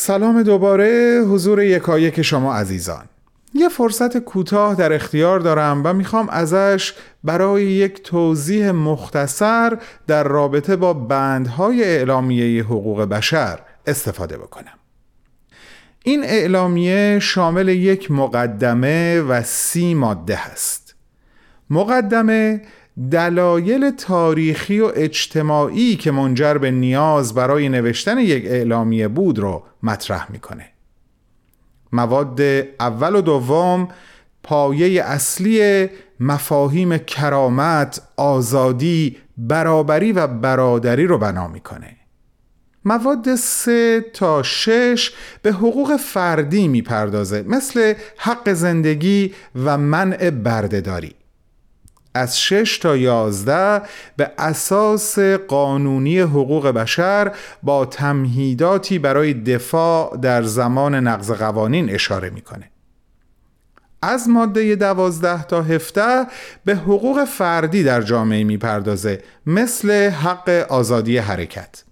سلام 0.06 0.42
دوباره 0.42 1.20
حضور 1.28 1.62
یکایک 1.62 2.22
شما 2.22 2.54
عزیزان. 2.54 3.04
یه 3.54 3.68
فرصت 3.68 4.18
کوتاه 4.18 4.74
در 4.74 4.92
اختیار 4.92 5.40
دارم 5.40 5.82
و 5.84 5.92
می‌خوام 5.92 6.28
ازش 6.28 6.94
برای 7.24 7.64
یک 7.64 8.02
توضیح 8.02 8.70
مختصر 8.70 9.78
در 10.06 10.24
رابطه 10.24 10.76
با 10.76 10.92
بندهای 10.92 11.84
اعلامیه 11.84 12.62
حقوق 12.62 13.02
بشر 13.02 13.58
استفاده 13.86 14.36
بکنم. 14.36 14.78
این 16.04 16.24
اعلامیه 16.24 17.18
شامل 17.18 17.68
یک 17.68 18.10
مقدمه 18.10 19.20
و 19.20 19.42
سی 19.42 19.94
ماده 19.94 20.36
هست. 20.36 20.94
مقدمه 21.70 22.62
دلایل 23.10 23.90
تاریخی 23.90 24.80
و 24.80 24.92
اجتماعی 24.94 25.96
که 25.96 26.10
منجر 26.10 26.58
به 26.58 26.70
نیاز 26.70 27.34
برای 27.34 27.68
نوشتن 27.68 28.18
یک 28.18 28.44
اعلامیه 28.46 29.08
بود 29.08 29.38
رو 29.38 29.62
مطرح 29.82 30.32
می‌کنه. 30.32 30.68
مواد 31.92 32.40
اول 32.80 33.14
و 33.14 33.20
دوم 33.20 33.88
پایه 34.42 35.02
اصلی 35.02 35.88
مفاهیم 36.20 36.98
کرامت، 36.98 38.02
آزادی، 38.16 39.16
برابری 39.38 40.12
و 40.12 40.26
برادری 40.26 41.06
رو 41.06 41.18
بنا 41.18 41.48
می‌کنه. 41.48 41.96
مواد 42.84 43.34
3 43.34 44.00
تا 44.00 44.42
6 44.42 45.12
به 45.42 45.52
حقوق 45.52 45.96
فردی 45.96 46.68
می‌پردازه 46.68 47.44
مثل 47.48 47.94
حق 48.16 48.52
زندگی 48.52 49.34
و 49.64 49.78
منع 49.78 50.30
بردهداری. 50.30 51.14
از 52.14 52.40
6 52.40 52.78
تا 52.78 52.96
11 52.96 53.82
به 54.16 54.30
اساس 54.38 55.18
قانونی 55.18 56.18
حقوق 56.18 56.68
بشر 56.68 57.32
با 57.62 57.86
تمهیداتی 57.86 58.98
برای 58.98 59.34
دفاع 59.34 60.16
در 60.16 60.42
زمان 60.42 60.94
نقض 60.94 61.30
قوانین 61.30 61.90
اشاره 61.90 62.30
می‌کنه. 62.30 62.70
از 64.02 64.28
ماده 64.28 64.76
12 64.76 65.42
تا 65.42 65.62
17 65.62 66.26
به 66.64 66.74
حقوق 66.74 67.24
فردی 67.24 67.82
در 67.82 68.02
جامعه 68.02 68.44
می‌پردازه 68.44 69.22
مثل 69.46 70.10
حق 70.10 70.48
آزادی 70.68 71.18
حرکت. 71.18 71.84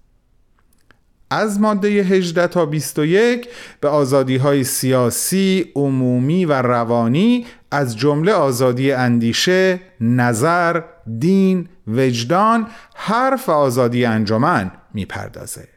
از 1.33 1.61
ماده 1.61 1.89
18 1.89 2.47
تا 2.47 2.67
21 2.67 3.49
به 3.81 3.89
آزادی 3.89 4.37
های 4.37 4.65
سیاسی، 4.65 5.73
عمومی 5.75 6.45
و 6.45 6.53
روانی 6.53 7.47
از 7.71 7.97
جمله 7.97 8.33
آزادی 8.33 8.93
اندیشه، 8.93 9.81
نظر، 10.01 10.83
دین، 11.19 11.69
وجدان، 11.87 12.67
حرف 12.95 13.49
و 13.49 13.53
آزادی 13.53 14.05
انجمن 14.05 14.71
می‌پردازه. 14.95 15.69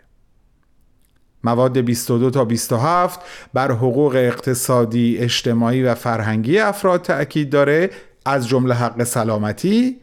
مواد 1.43 1.77
22 1.77 2.29
تا 2.29 2.45
27 2.45 3.19
بر 3.53 3.71
حقوق 3.71 4.15
اقتصادی، 4.15 5.17
اجتماعی 5.17 5.83
و 5.83 5.95
فرهنگی 5.95 6.59
افراد 6.59 7.01
تأکید 7.01 7.49
داره 7.49 7.89
از 8.25 8.47
جمله 8.47 8.73
حق 8.73 9.03
سلامتی 9.03 9.97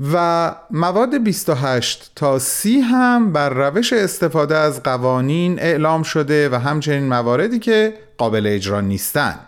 و 0.00 0.54
مواد 0.70 1.24
28 1.24 2.12
تا 2.14 2.38
30 2.38 2.80
هم 2.80 3.32
بر 3.32 3.48
روش 3.48 3.92
استفاده 3.92 4.56
از 4.56 4.82
قوانین 4.82 5.58
اعلام 5.58 6.02
شده 6.02 6.48
و 6.48 6.54
همچنین 6.54 7.08
مواردی 7.08 7.58
که 7.58 7.94
قابل 8.18 8.46
اجرا 8.46 8.80
نیستند. 8.80 9.40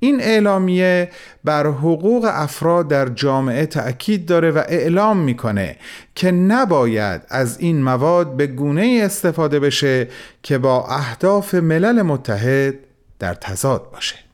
این 0.00 0.20
اعلامیه 0.20 1.10
بر 1.44 1.66
حقوق 1.66 2.28
افراد 2.32 2.88
در 2.88 3.08
جامعه 3.08 3.66
تأکید 3.66 4.26
داره 4.26 4.50
و 4.50 4.58
اعلام 4.68 5.16
می‌کنه 5.16 5.76
که 6.14 6.30
نباید 6.30 7.22
از 7.28 7.60
این 7.60 7.82
مواد 7.82 8.36
به 8.36 8.46
گونه 8.46 9.00
استفاده 9.04 9.60
بشه 9.60 10.08
که 10.42 10.58
با 10.58 10.86
اهداف 10.86 11.54
ملل 11.54 12.02
متحد 12.02 12.74
در 13.18 13.34
تضاد 13.34 13.90
باشه 13.90 14.27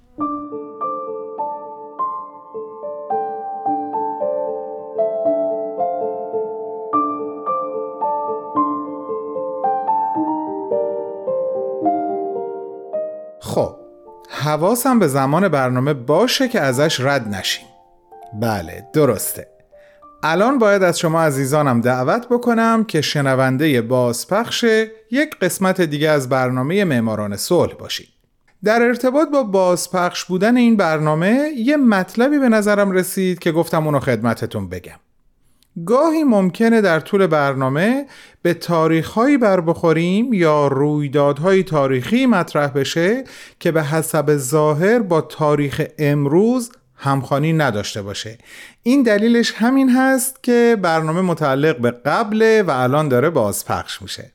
حواسم 14.44 14.98
به 14.98 15.08
زمان 15.08 15.48
برنامه 15.48 15.94
باشه 15.94 16.48
که 16.48 16.60
ازش 16.60 17.00
رد 17.00 17.28
نشیم. 17.28 17.66
بله 18.40 18.86
درسته. 18.92 19.46
الان 20.22 20.58
باید 20.58 20.82
از 20.82 20.98
شما 20.98 21.22
عزیزانم 21.22 21.80
دعوت 21.80 22.28
بکنم 22.28 22.84
که 22.84 23.00
شنونده 23.00 23.82
بازپخش 23.82 24.64
یک 25.10 25.38
قسمت 25.40 25.80
دیگه 25.80 26.10
از 26.10 26.28
برنامه 26.28 26.84
معماران 26.84 27.36
صلح 27.36 27.74
باشید. 27.74 28.08
در 28.64 28.82
ارتباط 28.82 29.28
با 29.28 29.42
بازپخش 29.42 30.24
بودن 30.24 30.56
این 30.56 30.76
برنامه 30.76 31.50
یه 31.56 31.76
مطلبی 31.76 32.38
به 32.38 32.48
نظرم 32.48 32.90
رسید 32.90 33.38
که 33.38 33.52
گفتم 33.52 33.86
اونو 33.86 34.00
خدمتتون 34.00 34.68
بگم. 34.68 34.98
گاهی 35.86 36.24
ممکنه 36.24 36.80
در 36.80 37.00
طول 37.00 37.26
برنامه 37.26 38.06
به 38.42 38.54
تاریخهایی 38.54 39.38
بر 39.38 39.60
بخوریم 39.60 40.32
یا 40.32 40.66
رویدادهای 40.66 41.62
تاریخی 41.62 42.26
مطرح 42.26 42.70
بشه 42.70 43.24
که 43.60 43.72
به 43.72 43.82
حسب 43.82 44.36
ظاهر 44.36 44.98
با 44.98 45.20
تاریخ 45.20 45.86
امروز 45.98 46.70
همخوانی 46.96 47.52
نداشته 47.52 48.02
باشه. 48.02 48.38
این 48.82 49.02
دلیلش 49.02 49.52
همین 49.56 49.90
هست 49.90 50.42
که 50.42 50.76
برنامه 50.82 51.20
متعلق 51.20 51.78
به 51.78 51.90
قبله 51.90 52.62
و 52.62 52.70
الان 52.70 53.08
داره 53.08 53.30
بازپخش 53.30 54.02
میشه. 54.02 54.32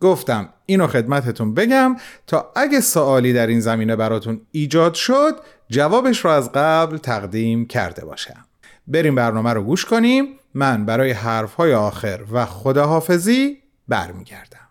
گفتم 0.00 0.48
اینو 0.66 0.86
خدمتتون 0.86 1.54
بگم 1.54 1.96
تا 2.26 2.52
اگه 2.56 2.80
سوالی 2.80 3.32
در 3.32 3.46
این 3.46 3.60
زمینه 3.60 3.96
براتون 3.96 4.40
ایجاد 4.52 4.94
شد 4.94 5.36
جوابش 5.70 6.24
رو 6.24 6.30
از 6.30 6.52
قبل 6.52 6.96
تقدیم 6.96 7.66
کرده 7.66 8.04
باشم. 8.04 8.44
بریم 8.86 9.14
برنامه 9.14 9.52
رو 9.52 9.62
گوش 9.62 9.84
کنیم. 9.84 10.37
من 10.54 10.84
برای 10.86 11.10
حرفهای 11.10 11.74
آخر 11.74 12.20
و 12.32 12.46
خداحافظی 12.46 13.58
برمیگردم. 13.88 14.68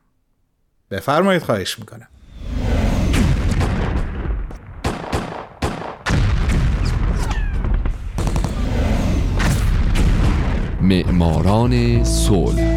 بفرمایید 0.91 1.43
خواهش 1.43 1.79
می‌کنم. 1.79 2.07
معماران 10.81 12.03
صلح 12.03 12.76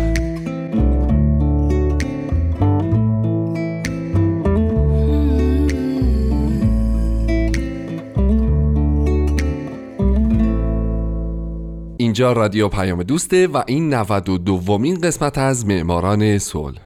اینجا 12.00 12.32
رادیو 12.32 12.68
پیام 12.68 13.02
دوسته 13.02 13.46
و 13.46 13.62
این 13.66 13.94
92 13.94 14.38
دومین 14.38 15.00
قسمت 15.00 15.38
از 15.38 15.66
معماران 15.66 16.38
صلح. 16.38 16.78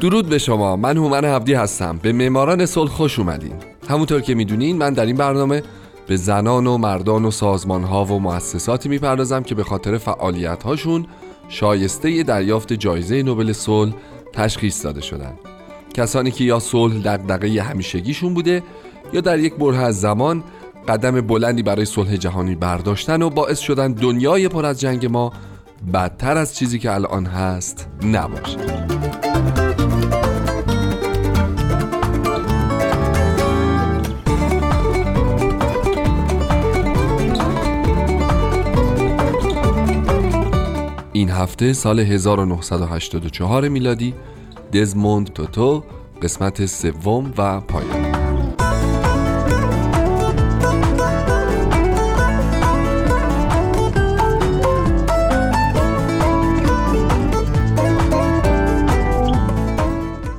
درود 0.00 0.28
به 0.28 0.38
شما. 0.38 0.76
من 0.76 0.96
هومن 0.96 1.24
هفدی 1.24 1.54
هستم. 1.54 1.98
به 2.02 2.12
معماران 2.12 2.66
صلح 2.66 2.90
خوش 2.90 3.18
اومدین. 3.18 3.54
همونطور 3.88 4.20
که 4.20 4.34
می‌دونین 4.34 4.76
من 4.78 4.92
در 4.92 5.06
این 5.06 5.16
برنامه 5.16 5.62
به 6.06 6.16
زنان 6.16 6.66
و 6.66 6.78
مردان 6.78 7.24
و 7.24 7.30
سازمان 7.30 7.82
ها 7.82 8.04
و 8.04 8.20
مؤسساتی 8.20 8.88
می‌پردازم 8.88 9.42
که 9.42 9.54
به 9.54 9.64
خاطر 9.64 9.98
فعالیت 9.98 10.62
هاشون 10.62 11.06
شایسته 11.50 12.22
دریافت 12.22 12.72
جایزه 12.72 13.22
نوبل 13.22 13.52
صلح 13.52 13.92
تشخیص 14.32 14.84
داده 14.84 15.00
شدند. 15.00 15.38
کسانی 15.94 16.30
که 16.30 16.44
یا 16.44 16.58
صلح 16.58 16.94
دغدغه 16.94 17.62
همیشگیشون 17.62 18.34
بوده 18.34 18.62
یا 19.12 19.20
در 19.20 19.38
یک 19.38 19.54
بره 19.54 19.76
از 19.76 20.00
زمان 20.00 20.44
قدم 20.88 21.20
بلندی 21.20 21.62
برای 21.62 21.84
صلح 21.84 22.16
جهانی 22.16 22.54
برداشتن 22.54 23.22
و 23.22 23.30
باعث 23.30 23.58
شدن 23.58 23.92
دنیای 23.92 24.48
پر 24.48 24.66
از 24.66 24.80
جنگ 24.80 25.06
ما 25.06 25.32
بدتر 25.94 26.36
از 26.36 26.56
چیزی 26.56 26.78
که 26.78 26.94
الان 26.94 27.26
هست 27.26 27.88
نباشه. 28.02 28.58
این 41.20 41.30
هفته 41.30 41.72
سال 41.72 42.00
1984 42.00 43.68
میلادی 43.68 44.14
دزموند 44.72 45.32
توتو 45.32 45.84
قسمت 46.22 46.66
سوم 46.66 47.32
و 47.38 47.60
پایان. 47.60 48.30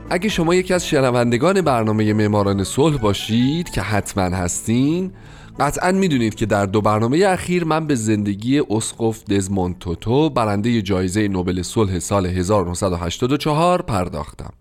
اگه 0.09 0.29
شما 0.29 0.55
یکی 0.55 0.73
از 0.73 0.87
شنوندگان 0.87 1.61
برنامه 1.61 2.13
معماران 2.13 2.63
صلح 2.63 2.97
باشید 2.97 3.69
که 3.69 3.81
حتما 3.81 4.37
هستین 4.37 5.11
قطعا 5.59 5.91
می‌دونید 5.91 6.35
که 6.35 6.45
در 6.45 6.65
دو 6.65 6.81
برنامه 6.81 7.25
اخیر 7.25 7.63
من 7.63 7.87
به 7.87 7.95
زندگی 7.95 8.59
اسقف 8.69 9.23
دزموند 9.23 9.79
توتو 9.79 10.29
برنده 10.29 10.81
جایزه 10.81 11.27
نوبل 11.27 11.61
صلح 11.61 11.99
سال 11.99 12.25
1984 12.25 13.81
پرداختم. 13.81 14.53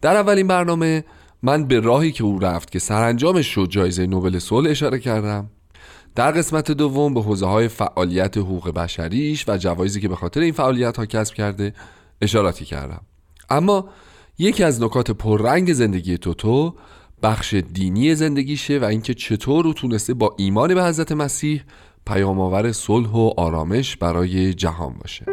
در 0.00 0.16
اولین 0.16 0.46
برنامه 0.46 1.04
من 1.42 1.64
به 1.64 1.80
راهی 1.80 2.12
که 2.12 2.24
او 2.24 2.38
رفت 2.38 2.70
که 2.70 2.78
سرانجامش 2.78 3.46
شد 3.46 3.66
جایزه 3.70 4.06
نوبل 4.06 4.38
صلح 4.38 4.70
اشاره 4.70 4.98
کردم. 4.98 5.50
در 6.14 6.30
قسمت 6.30 6.70
دوم 6.70 7.14
به 7.14 7.22
حوزه 7.22 7.46
های 7.46 7.68
فعالیت 7.68 8.36
حقوق 8.38 8.70
بشریش 8.70 9.44
و 9.48 9.56
جوایزی 9.56 10.00
که 10.00 10.08
به 10.08 10.16
خاطر 10.16 10.40
این 10.40 10.52
فعالیت 10.52 10.96
ها 10.96 11.06
کسب 11.06 11.34
کرده 11.34 11.74
اشاراتی 12.20 12.64
کردم. 12.64 13.00
اما 13.50 13.88
یکی 14.38 14.64
از 14.64 14.82
نکات 14.82 15.10
پررنگ 15.10 15.72
زندگی 15.72 16.18
توتو 16.18 16.74
بخش 17.22 17.54
دینی 17.54 18.14
زندگیشه 18.14 18.78
و 18.78 18.84
اینکه 18.84 19.14
چطور 19.14 19.66
او 19.66 19.74
تونسته 19.74 20.14
با 20.14 20.34
ایمان 20.38 20.74
به 20.74 20.84
حضرت 20.84 21.12
مسیح 21.12 21.62
پیام 22.06 22.40
آور 22.40 22.72
صلح 22.72 23.08
و 23.08 23.30
آرامش 23.36 23.96
برای 23.96 24.54
جهان 24.54 24.94
باشه. 25.00 25.26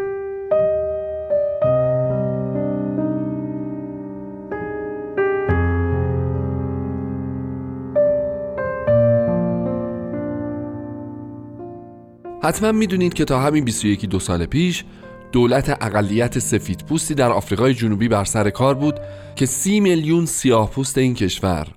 حتما 12.43 12.71
می‌دونید 12.71 13.13
که 13.13 13.25
تا 13.25 13.39
همین 13.39 13.65
21 13.65 14.05
دو 14.05 14.19
سال 14.19 14.45
پیش 14.45 14.83
دولت 15.31 15.69
اقلیت 15.81 16.39
سفید 16.39 16.85
پوستی 16.85 17.13
در 17.13 17.31
آفریقای 17.31 17.73
جنوبی 17.73 18.07
بر 18.07 18.23
سر 18.23 18.49
کار 18.49 18.75
بود 18.75 18.95
که 19.35 19.45
سی 19.45 19.79
میلیون 19.79 20.25
سیاه 20.25 20.69
پوست 20.69 20.97
این 20.97 21.13
کشور 21.13 21.67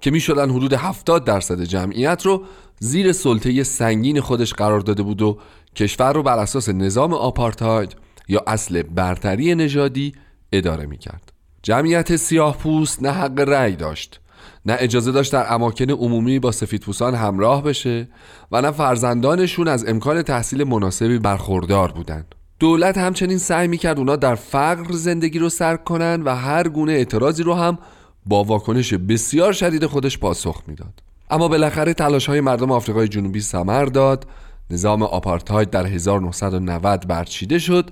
که 0.00 0.10
می 0.10 0.20
شدن 0.20 0.50
حدود 0.50 0.72
70 0.72 1.24
درصد 1.24 1.62
جمعیت 1.62 2.26
رو 2.26 2.44
زیر 2.78 3.12
سلطه 3.12 3.62
سنگین 3.62 4.20
خودش 4.20 4.54
قرار 4.54 4.80
داده 4.80 5.02
بود 5.02 5.22
و 5.22 5.38
کشور 5.76 6.12
رو 6.12 6.22
بر 6.22 6.38
اساس 6.38 6.68
نظام 6.68 7.12
آپارتاید 7.12 7.96
یا 8.28 8.44
اصل 8.46 8.82
برتری 8.82 9.54
نژادی 9.54 10.12
اداره 10.52 10.86
می 10.86 10.98
کرد. 10.98 11.32
جمعیت 11.62 12.16
سیاه 12.16 12.56
پوست 12.58 13.02
نه 13.02 13.10
حق 13.10 13.40
رأی 13.40 13.76
داشت 13.76 14.20
نه 14.66 14.76
اجازه 14.78 15.12
داشت 15.12 15.32
در 15.32 15.54
اماکن 15.54 15.90
عمومی 15.90 16.38
با 16.38 16.52
سفیدپوستان 16.52 17.14
همراه 17.14 17.62
بشه 17.62 18.08
و 18.52 18.62
نه 18.62 18.70
فرزندانشون 18.70 19.68
از 19.68 19.88
امکان 19.88 20.22
تحصیل 20.22 20.64
مناسبی 20.64 21.18
برخوردار 21.18 21.92
بودند. 21.92 22.34
دولت 22.58 22.98
همچنین 22.98 23.38
سعی 23.38 23.68
می‌کرد 23.68 23.98
اونا 23.98 24.16
در 24.16 24.34
فقر 24.34 24.92
زندگی 24.92 25.38
رو 25.38 25.48
سر 25.48 25.76
کنن 25.76 26.22
و 26.22 26.34
هر 26.34 26.68
گونه 26.68 26.92
اعتراضی 26.92 27.42
رو 27.42 27.54
هم 27.54 27.78
با 28.26 28.44
واکنش 28.44 28.94
بسیار 28.94 29.52
شدید 29.52 29.86
خودش 29.86 30.18
پاسخ 30.18 30.62
می‌داد. 30.66 31.02
اما 31.30 31.48
بالاخره 31.48 31.94
تلاش 31.94 32.26
های 32.26 32.40
مردم 32.40 32.70
آفریقای 32.70 33.08
جنوبی 33.08 33.40
ثمر 33.40 33.84
داد. 33.84 34.26
نظام 34.70 35.02
آپارتاید 35.02 35.70
در 35.70 35.86
1990 35.86 37.06
برچیده 37.06 37.58
شد 37.58 37.90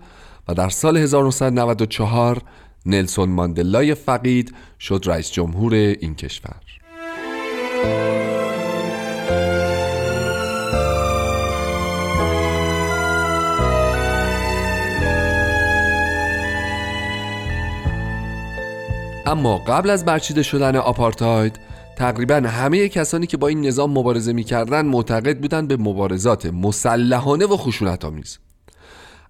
و 0.49 0.55
در 0.55 0.69
سال 0.69 0.97
1994 0.97 2.43
نلسون 2.87 3.29
ماندلای 3.29 3.95
فقید 3.95 4.55
شد 4.81 5.03
رئیس 5.07 5.31
جمهور 5.31 5.75
این 5.75 6.15
کشور. 6.15 6.57
اما 19.29 19.59
قبل 19.59 19.91
از 19.91 20.05
برچیده 20.05 20.43
شدن 20.43 20.77
آپارتاید 20.77 21.59
تقریبا 21.97 22.35
همه 22.35 22.89
کسانی 22.89 23.27
که 23.27 23.37
با 23.37 23.49
این 23.49 23.67
نظام 23.67 23.99
مبارزه 23.99 24.33
می‌کردن 24.33 24.87
معتقد 24.87 25.41
بودند 25.41 25.69
به 25.69 25.77
مبارزات 25.77 26.47
مسلحانه 26.47 27.47
و 27.47 27.57
خشونت 27.57 28.05
آمیز. 28.05 28.39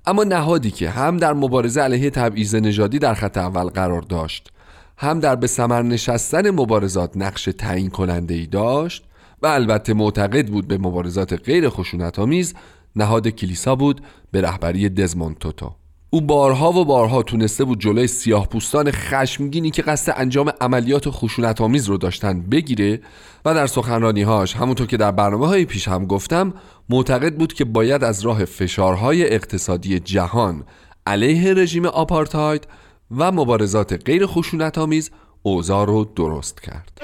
اما 0.07 0.25
نهادی 0.25 0.71
که 0.71 0.91
هم 0.91 1.17
در 1.17 1.33
مبارزه 1.33 1.81
علیه 1.81 2.11
تبعیض 2.11 2.55
نژادی 2.55 2.99
در 2.99 3.15
خط 3.15 3.39
اول 3.39 3.65
قرار 3.65 4.03
داشت 4.03 4.53
هم 4.99 5.21
در 5.21 5.37
به 5.37 5.47
ثمر 5.47 5.83
نشستن 5.83 6.51
مبارزات 6.51 7.17
نقش 7.17 7.45
تعیین 7.59 7.91
کننده 7.91 8.35
ای 8.35 8.47
داشت 8.47 9.05
و 9.43 9.47
البته 9.47 9.95
معتقد 9.95 10.47
بود 10.47 10.69
به 10.69 10.79
مبارزات 10.79 11.33
غیر 11.33 11.69
خشونت 11.69 12.19
آمیز 12.19 12.55
نهاد 12.97 13.29
کلیسا 13.29 13.77
بود 13.77 14.01
به 14.31 14.41
رهبری 14.41 14.89
دزموند 14.89 15.39
توتو 15.39 15.75
او 16.11 16.21
بارها 16.21 16.73
و 16.73 16.85
بارها 16.85 17.23
تونسته 17.23 17.65
بود 17.65 17.81
جلوی 17.81 18.07
سیاه 18.07 18.49
پوستان 18.49 18.91
خشمگینی 18.91 19.71
که 19.71 19.83
قصد 19.83 20.15
انجام 20.17 20.53
عملیات 20.61 21.11
خشونت 21.11 21.61
آمیز 21.61 21.87
رو 21.87 21.97
داشتن 21.97 22.41
بگیره 22.41 23.01
و 23.45 23.55
در 23.55 23.67
سخنرانیهاش 23.67 24.57
همونطور 24.57 24.87
که 24.87 24.97
در 24.97 25.11
برنامه 25.11 25.47
های 25.47 25.65
پیش 25.65 25.89
هم 25.89 26.07
گفتم 26.07 26.55
معتقد 26.89 27.35
بود 27.35 27.53
که 27.53 27.65
باید 27.65 28.05
از 28.05 28.21
راه 28.21 28.45
فشارهای 28.45 29.35
اقتصادی 29.35 30.01
جهان 30.01 30.65
علیه 31.07 31.55
رژیم 31.55 31.87
آپارتاید 31.87 32.69
و 33.17 33.33
مبارزات 33.33 34.03
غیر 34.05 34.27
خشونت 34.27 34.79
آمیز 34.79 35.11
اوضاع 35.43 35.87
رو 35.87 36.05
درست 36.05 36.61
کرد. 36.61 37.01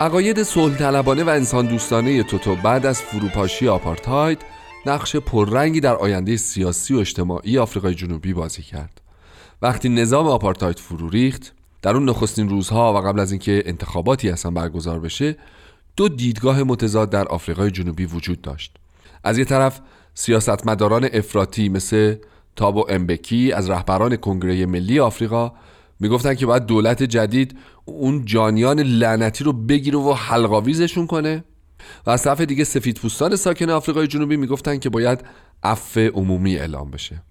عقاید 0.00 0.42
صلح 0.42 0.76
طلبانه 0.76 1.24
و 1.24 1.28
انسان 1.28 1.66
دوستانه 1.66 2.22
توتو 2.22 2.56
بعد 2.56 2.86
از 2.86 3.02
فروپاشی 3.02 3.68
آپارتاید 3.68 4.42
نقش 4.86 5.16
پررنگی 5.16 5.80
در 5.80 5.96
آینده 5.96 6.36
سیاسی 6.36 6.94
و 6.94 6.98
اجتماعی 6.98 7.58
آفریقای 7.58 7.94
جنوبی 7.94 8.32
بازی 8.32 8.62
کرد. 8.62 9.00
وقتی 9.62 9.88
نظام 9.88 10.26
آپارتاید 10.26 10.78
فرو 10.78 11.08
ریخت، 11.08 11.54
در 11.82 11.94
اون 11.94 12.08
نخستین 12.08 12.48
روزها 12.48 12.94
و 12.94 12.96
قبل 13.06 13.20
از 13.20 13.32
اینکه 13.32 13.62
انتخاباتی 13.66 14.30
اصلا 14.30 14.50
برگزار 14.50 15.00
بشه، 15.00 15.36
دو 15.96 16.08
دیدگاه 16.08 16.62
متضاد 16.62 17.10
در 17.10 17.28
آفریقای 17.28 17.70
جنوبی 17.70 18.04
وجود 18.04 18.42
داشت. 18.42 18.76
از 19.24 19.38
یه 19.38 19.44
طرف 19.44 19.80
سیاستمداران 20.14 21.08
افراطی 21.12 21.68
مثل 21.68 22.14
تابو 22.56 22.86
امبکی 22.88 23.52
از 23.52 23.70
رهبران 23.70 24.16
کنگره 24.16 24.66
ملی 24.66 25.00
آفریقا 25.00 25.52
می‌گفتن 26.00 26.34
که 26.34 26.46
باید 26.46 26.66
دولت 26.66 27.02
جدید 27.02 27.58
اون 27.84 28.24
جانیان 28.24 28.80
لعنتی 28.80 29.44
رو 29.44 29.52
بگیره 29.52 29.98
و 29.98 30.12
حلقاویزشون 30.12 31.06
کنه. 31.06 31.44
و 32.06 32.10
از 32.10 32.22
طرف 32.22 32.40
دیگه 32.40 32.64
سفید 32.64 32.98
پوستان 32.98 33.36
ساکن 33.36 33.70
آفریقای 33.70 34.06
جنوبی 34.06 34.36
می‌گفتن 34.36 34.78
که 34.78 34.90
باید 34.90 35.24
عفو 35.62 36.00
عمومی 36.00 36.56
اعلام 36.56 36.90
بشه. 36.90 37.22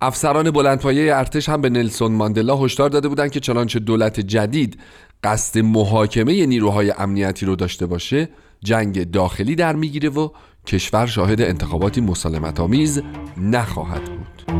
افسران 0.00 0.50
بلندپایه 0.50 1.16
ارتش 1.16 1.48
هم 1.48 1.60
به 1.60 1.70
نلسون 1.70 2.12
ماندلا 2.12 2.56
هشدار 2.56 2.90
داده 2.90 3.08
بودند 3.08 3.30
که 3.30 3.40
چنانچه 3.40 3.78
دولت 3.78 4.20
جدید 4.20 4.78
قصد 5.24 5.58
محاکمه 5.58 6.46
نیروهای 6.46 6.90
امنیتی 6.90 7.46
رو 7.46 7.56
داشته 7.56 7.86
باشه 7.86 8.28
جنگ 8.64 9.10
داخلی 9.10 9.54
در 9.54 9.76
می‌گیره 9.76 10.08
و 10.08 10.28
کشور 10.66 11.06
شاهد 11.06 11.40
انتخاباتی 11.40 12.00
مسالمت 12.00 12.60
آمیز 12.60 13.02
نخواهد 13.36 14.04
بود. 14.04 14.57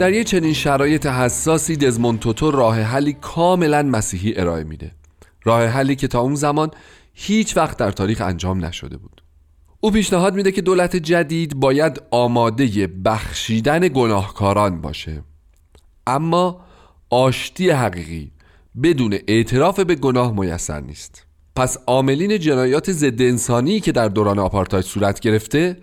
در 0.00 0.12
یه 0.12 0.24
چنین 0.24 0.52
شرایط 0.52 1.06
حساسی 1.06 1.76
دزموند 1.76 2.18
توتو 2.18 2.50
راه 2.50 2.80
حلی 2.80 3.12
کاملا 3.12 3.82
مسیحی 3.82 4.36
ارائه 4.36 4.64
میده. 4.64 4.92
راه 5.44 5.66
حلی 5.66 5.96
که 5.96 6.08
تا 6.08 6.20
اون 6.20 6.34
زمان 6.34 6.70
هیچ 7.14 7.56
وقت 7.56 7.76
در 7.76 7.90
تاریخ 7.90 8.20
انجام 8.20 8.64
نشده 8.64 8.96
بود. 8.96 9.22
او 9.80 9.90
پیشنهاد 9.90 10.34
میده 10.34 10.52
که 10.52 10.62
دولت 10.62 10.96
جدید 10.96 11.56
باید 11.56 12.02
آماده 12.10 12.86
بخشیدن 12.86 13.88
گناهکاران 13.88 14.80
باشه. 14.80 15.22
اما 16.06 16.60
آشتی 17.10 17.70
حقیقی 17.70 18.30
بدون 18.82 19.18
اعتراف 19.28 19.80
به 19.80 19.94
گناه 19.94 20.32
میسر 20.32 20.80
نیست. 20.80 21.26
پس 21.56 21.76
عاملین 21.86 22.38
جنایات 22.38 22.92
ضد 22.92 23.22
انسانی 23.22 23.80
که 23.80 23.92
در 23.92 24.08
دوران 24.08 24.38
آپارتاید 24.38 24.84
صورت 24.84 25.20
گرفته 25.20 25.76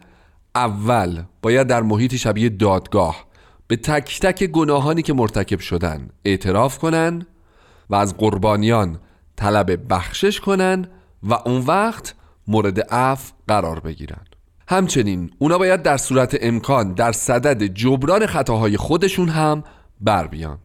اول 0.56 1.24
باید 1.42 1.68
در 1.68 1.82
محیطی 1.82 2.18
شبیه 2.18 2.50
دادگاه 2.50 3.27
به 3.68 3.76
تک 3.76 4.20
تک 4.20 4.44
گناهانی 4.44 5.02
که 5.02 5.14
مرتکب 5.14 5.60
شدن 5.60 6.10
اعتراف 6.26 6.78
کنن 6.78 7.26
و 7.90 7.96
از 7.96 8.18
قربانیان 8.18 9.00
طلب 9.36 9.94
بخشش 9.94 10.40
کنن 10.40 10.88
و 11.24 11.34
اون 11.34 11.66
وقت 11.66 12.16
مورد 12.48 12.80
عفو 12.80 13.34
قرار 13.48 13.80
بگیرن. 13.80 14.26
همچنین 14.70 15.32
اونا 15.40 15.58
باید 15.58 15.82
در 15.82 15.98
صورت 15.98 16.38
امکان 16.42 16.94
در 16.94 17.12
صدد 17.12 17.64
جبران 17.64 18.26
خطاهای 18.26 18.78
خودشون 18.78 19.30
هم 19.30 19.64
بر 20.02 20.28
بیان. 20.28 20.60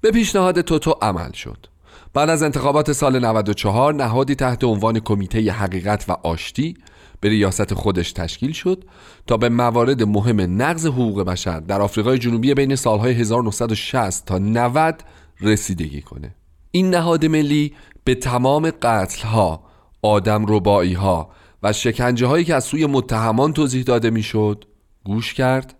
به 0.00 0.10
پیشنهاد 0.10 0.60
توتو 0.60 0.90
عمل 1.02 1.32
شد. 1.32 1.66
بعد 2.14 2.30
از 2.30 2.42
انتخابات 2.42 2.92
سال 2.92 3.18
94 3.18 3.94
نهادی 3.94 4.34
تحت 4.34 4.64
عنوان 4.64 5.00
کمیته 5.00 5.52
حقیقت 5.52 6.04
و 6.08 6.12
آشتی 6.12 6.76
به 7.20 7.28
ریاست 7.28 7.74
خودش 7.74 8.12
تشکیل 8.12 8.52
شد 8.52 8.84
تا 9.26 9.36
به 9.36 9.48
موارد 9.48 10.02
مهم 10.02 10.62
نقض 10.62 10.86
حقوق 10.86 11.22
بشر 11.22 11.60
در 11.60 11.82
آفریقای 11.82 12.18
جنوبی 12.18 12.54
بین 12.54 12.76
سالهای 12.76 13.12
1960 13.12 14.26
تا 14.26 14.38
90 14.38 15.04
رسیدگی 15.40 16.00
کنه. 16.00 16.34
این 16.70 16.90
نهاد 16.90 17.26
ملی 17.26 17.74
به 18.04 18.14
تمام 18.14 18.70
قتلها 18.82 19.64
آدم 20.02 20.44
ربایی 20.48 20.92
ها 20.92 21.30
و 21.62 21.72
شکنجه 21.72 22.26
هایی 22.26 22.44
که 22.44 22.54
از 22.54 22.64
سوی 22.64 22.86
متهمان 22.86 23.52
توضیح 23.52 23.82
داده 23.82 24.10
می‌شد 24.10 24.64
گوش 25.04 25.34
کرد 25.34 25.74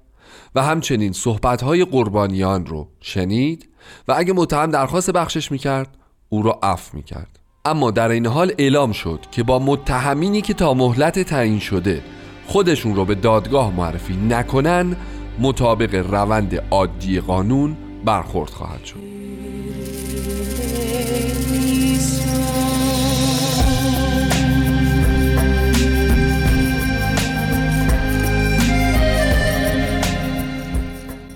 و 0.55 0.63
همچنین 0.63 1.13
صحبت 1.13 1.63
های 1.63 1.85
قربانیان 1.85 2.67
رو 2.67 2.89
شنید 3.01 3.69
و 4.09 4.15
اگه 4.17 4.33
متهم 4.33 4.71
درخواست 4.71 5.11
بخشش 5.11 5.53
می‌کرد 5.53 5.97
او 6.29 6.43
را 6.43 6.59
عفو 6.63 6.97
می‌کرد. 6.97 7.39
اما 7.67 7.91
در 7.91 8.09
این 8.09 8.27
حال 8.27 8.53
اعلام 8.59 8.93
شد 8.93 9.21
که 9.31 9.43
با 9.43 9.59
متهمینی 9.59 10.41
که 10.41 10.55
تا 10.55 10.75
مهلت 10.75 11.19
تعیین 11.19 11.59
شده 11.59 12.03
خودشون 12.47 12.95
رو 12.95 13.05
به 13.05 13.15
دادگاه 13.15 13.73
معرفی 13.77 14.17
نکنن 14.17 14.97
مطابق 15.39 15.95
روند 15.95 16.63
عادی 16.71 17.21
قانون 17.21 17.77
برخورد 18.05 18.51
خواهد 18.51 18.85
شد. 18.85 18.97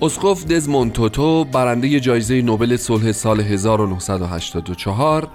اسقف 0.03 0.45
دزموند 0.45 0.93
توتو 0.93 1.45
برنده 1.45 2.01
جایزه 2.01 2.43
نوبل 2.43 2.77
صلح 2.77 3.13
سال 3.13 3.41
1984 3.41 5.29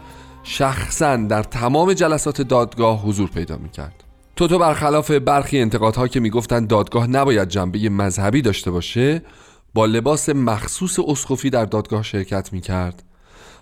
شخصا 0.43 1.15
در 1.15 1.43
تمام 1.43 1.93
جلسات 1.93 2.41
دادگاه 2.41 3.01
حضور 3.01 3.29
پیدا 3.29 3.57
می‌کرد. 3.57 4.03
توتو 4.35 4.59
برخلاف 4.59 5.11
برخی 5.11 5.59
انتقادها 5.59 6.07
که 6.07 6.19
می‌گفتند 6.19 6.67
دادگاه 6.67 7.07
نباید 7.07 7.49
جنبه 7.49 7.89
مذهبی 7.89 8.41
داشته 8.41 8.71
باشه 8.71 9.21
با 9.73 9.85
لباس 9.85 10.29
مخصوص 10.29 10.99
اسقفی 11.07 11.49
در 11.49 11.65
دادگاه 11.65 12.03
شرکت 12.03 12.53
می‌کرد 12.53 13.03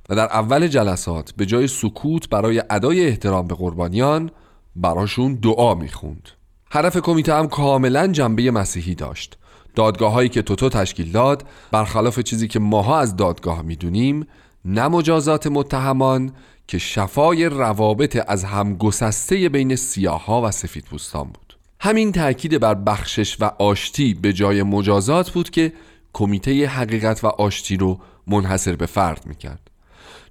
و 0.09 0.15
در 0.15 0.25
اول 0.25 0.67
جلسات 0.67 1.33
به 1.37 1.45
جای 1.45 1.67
سکوت 1.67 2.29
برای 2.29 2.63
ادای 2.69 3.07
احترام 3.07 3.47
به 3.47 3.55
قربانیان 3.55 4.31
براشون 4.75 5.35
دعا 5.35 5.75
می‌خوند. 5.75 6.29
هدف 6.71 6.97
کمیته 6.97 7.33
هم 7.33 7.47
کاملا 7.47 8.07
جنبه 8.07 8.51
مسیحی 8.51 8.95
داشت. 8.95 9.37
دادگاه 9.75 10.13
هایی 10.13 10.29
که 10.29 10.41
توتو 10.41 10.69
تشکیل 10.69 11.11
داد 11.11 11.43
برخلاف 11.71 12.19
چیزی 12.19 12.47
که 12.47 12.59
ماها 12.59 12.99
از 12.99 13.15
دادگاه 13.15 13.61
می‌دونیم 13.61 14.27
نه 14.65 14.87
مجازات 14.87 15.47
متهمان 15.47 16.31
که 16.71 16.77
شفای 16.77 17.45
روابط 17.45 18.23
از 18.27 18.43
همگسسته 18.43 19.49
بین 19.49 19.75
سیاها 19.75 20.41
و 20.41 20.51
سفید 20.51 20.85
پوستان 20.85 21.23
بود. 21.23 21.57
همین 21.79 22.11
تاکید 22.11 22.59
بر 22.59 22.73
بخشش 22.73 23.37
و 23.39 23.51
آشتی 23.59 24.13
به 24.13 24.33
جای 24.33 24.63
مجازات 24.63 25.29
بود 25.29 25.49
که 25.49 25.73
کمیته 26.13 26.67
حقیقت 26.67 27.23
و 27.23 27.27
آشتی 27.27 27.77
رو 27.77 27.99
منحصر 28.27 28.75
به 28.75 28.85
فرد 28.85 29.25
می‌کرد. 29.25 29.71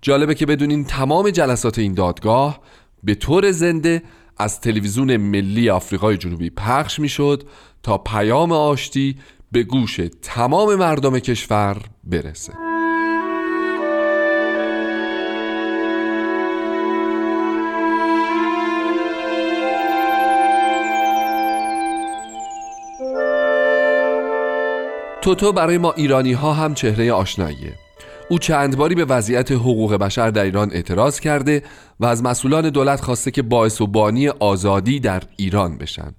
جالبه 0.02 0.34
که 0.34 0.46
بدونین 0.46 0.84
تمام 0.84 1.30
جلسات 1.30 1.78
این 1.78 1.94
دادگاه 1.94 2.60
به 3.04 3.14
طور 3.14 3.50
زنده 3.50 4.02
از 4.38 4.60
تلویزیون 4.60 5.16
ملی 5.16 5.70
آفریقای 5.70 6.16
جنوبی 6.16 6.50
پخش 6.50 6.98
می‌شد 6.98 7.48
تا 7.82 7.98
پیام 7.98 8.52
آشتی 8.52 9.18
به 9.52 9.62
گوش 9.62 10.00
تمام 10.22 10.74
مردم 10.74 11.18
کشور 11.18 11.76
برسه. 12.04 12.69
توتو 25.22 25.52
برای 25.52 25.78
ما 25.78 25.92
ایرانی 25.92 26.32
ها 26.32 26.52
هم 26.52 26.74
چهره 26.74 27.12
آشناییه. 27.12 27.74
او 28.28 28.38
چند 28.38 28.76
باری 28.76 28.94
به 28.94 29.04
وضعیت 29.04 29.52
حقوق 29.52 29.94
بشر 29.94 30.30
در 30.30 30.44
ایران 30.44 30.70
اعتراض 30.72 31.20
کرده 31.20 31.62
و 32.00 32.06
از 32.06 32.22
مسئولان 32.22 32.70
دولت 32.70 33.00
خواسته 33.00 33.30
که 33.30 33.42
باعث 33.42 33.80
و 33.80 33.86
بانی 33.86 34.28
آزادی 34.28 35.00
در 35.00 35.22
ایران 35.36 35.78
بشن. 35.78 36.14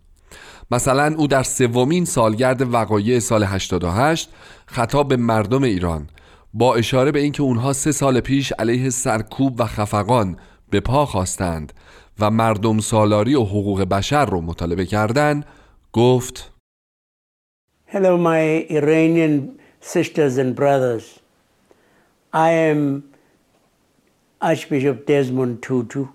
مثلا 0.71 1.15
او 1.17 1.27
در 1.27 1.43
سومین 1.43 2.05
سالگرد 2.05 2.73
وقایع 2.73 3.19
سال 3.19 3.43
88 3.43 4.29
خطاب 4.65 5.07
به 5.07 5.15
مردم 5.17 5.63
ایران 5.63 6.09
با 6.53 6.75
اشاره 6.75 7.11
به 7.11 7.19
اینکه 7.19 7.43
اونها 7.43 7.73
سه 7.73 7.91
سال 7.91 8.19
پیش 8.19 8.51
علیه 8.51 8.89
سرکوب 8.89 9.59
و 9.59 9.65
خفقان 9.65 10.37
به 10.69 10.79
پا 10.79 11.05
خواستند 11.05 11.73
و 12.19 12.31
مردم 12.31 12.79
سالاری 12.79 13.35
و 13.35 13.43
حقوق 13.43 13.81
بشر 13.81 14.25
رو 14.25 14.41
مطالبه 14.41 14.85
کردند 14.85 15.45
گفت 15.93 16.50
Hello 17.93 18.17
my 18.17 18.65
Iranian 18.69 19.59
sisters 19.81 20.37
and 20.37 20.55
brothers. 20.55 21.19
I 22.31 22.49
am 22.69 23.03
Archbishop 24.41 25.05
Desmond 25.05 25.61
Tutu. 25.61 26.07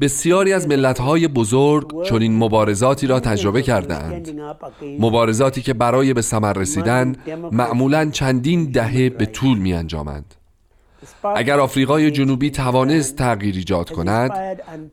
بسیاری 0.00 0.52
از 0.52 0.68
ملتهای 0.68 1.28
بزرگ 1.28 2.02
چنین 2.04 2.38
مبارزاتی 2.38 3.06
را 3.06 3.20
تجربه 3.20 3.62
کردند 3.62 4.40
مبارزاتی 4.98 5.62
که 5.62 5.74
برای 5.74 6.14
به 6.14 6.22
ثمر 6.22 6.52
رسیدن 6.52 7.16
معمولا 7.52 8.10
چندین 8.10 8.70
دهه 8.70 9.10
به 9.10 9.26
طول 9.26 9.58
می 9.58 9.74
انجامند 9.74 10.34
اگر 11.36 11.60
آفریقای 11.60 12.10
جنوبی 12.10 12.50
توانست 12.50 13.16
تغییر 13.16 13.54
ایجاد 13.54 13.90
کند 13.90 14.30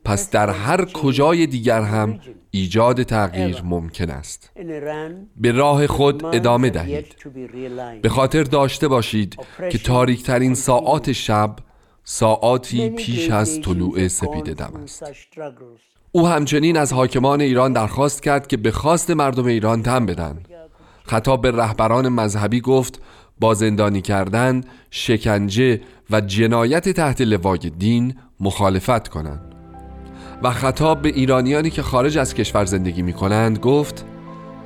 پس 0.04 0.30
در 0.30 0.50
هر 0.50 0.84
کجای 0.84 1.46
دیگر 1.46 1.82
هم 1.82 2.20
ایجاد 2.50 3.02
تغییر 3.02 3.62
ممکن 3.64 4.10
است. 4.10 4.50
به 5.36 5.52
راه 5.52 5.86
خود 5.86 6.24
ادامه 6.24 6.70
دهید. 6.70 7.16
به 8.02 8.08
خاطر 8.08 8.42
داشته 8.42 8.88
باشید 8.88 9.36
که 9.70 9.78
تاریکترین 9.78 10.54
ساعات 10.54 11.12
شب 11.12 11.56
ساعاتی 12.04 12.90
پیش 12.90 13.30
از 13.30 13.60
طلوع 13.60 14.08
سپید 14.08 14.44
دم 14.44 14.80
است. 14.84 15.04
او 16.12 16.28
همچنین 16.28 16.76
از 16.76 16.92
حاکمان 16.92 17.40
ایران 17.40 17.72
درخواست 17.72 18.22
کرد 18.22 18.46
که 18.46 18.56
به 18.56 18.70
خواست 18.70 19.10
مردم 19.10 19.46
ایران 19.46 19.82
تن 19.82 20.06
بدن. 20.06 20.42
خطاب 21.04 21.42
به 21.42 21.50
رهبران 21.50 22.08
مذهبی 22.08 22.60
گفت 22.60 23.02
با 23.42 23.54
زندانی 23.54 24.00
کردن، 24.00 24.60
شکنجه 24.90 25.80
و 26.10 26.20
جنایت 26.20 26.88
تحت 26.88 27.20
لوای 27.20 27.58
دین 27.58 28.14
مخالفت 28.40 29.08
کنند. 29.08 29.54
و 30.42 30.50
خطاب 30.50 31.02
به 31.02 31.08
ایرانیانی 31.08 31.70
که 31.70 31.82
خارج 31.82 32.18
از 32.18 32.34
کشور 32.34 32.64
زندگی 32.64 33.02
می 33.02 33.12
کنند 33.12 33.58
گفت 33.58 34.04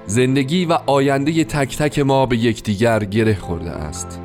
زندگی 0.07 0.65
و 0.65 0.79
آینده 0.87 1.45
تک 1.45 1.77
تک 1.77 1.99
ما 1.99 2.27
به 2.27 2.37
یکدیگر 2.37 3.05
گره 3.05 3.35
خورده 3.35 3.71
است. 3.71 4.21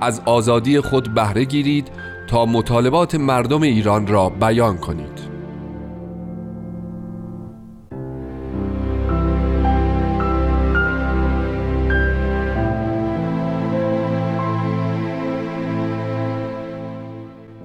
از 0.00 0.22
آزادی 0.24 0.80
خود 0.80 1.14
بهره 1.14 1.44
گیرید 1.44 1.88
تا 2.28 2.46
مطالبات 2.46 3.14
مردم 3.14 3.62
ایران 3.62 4.06
را 4.06 4.28
بیان 4.28 4.78
کنید. 4.78 5.33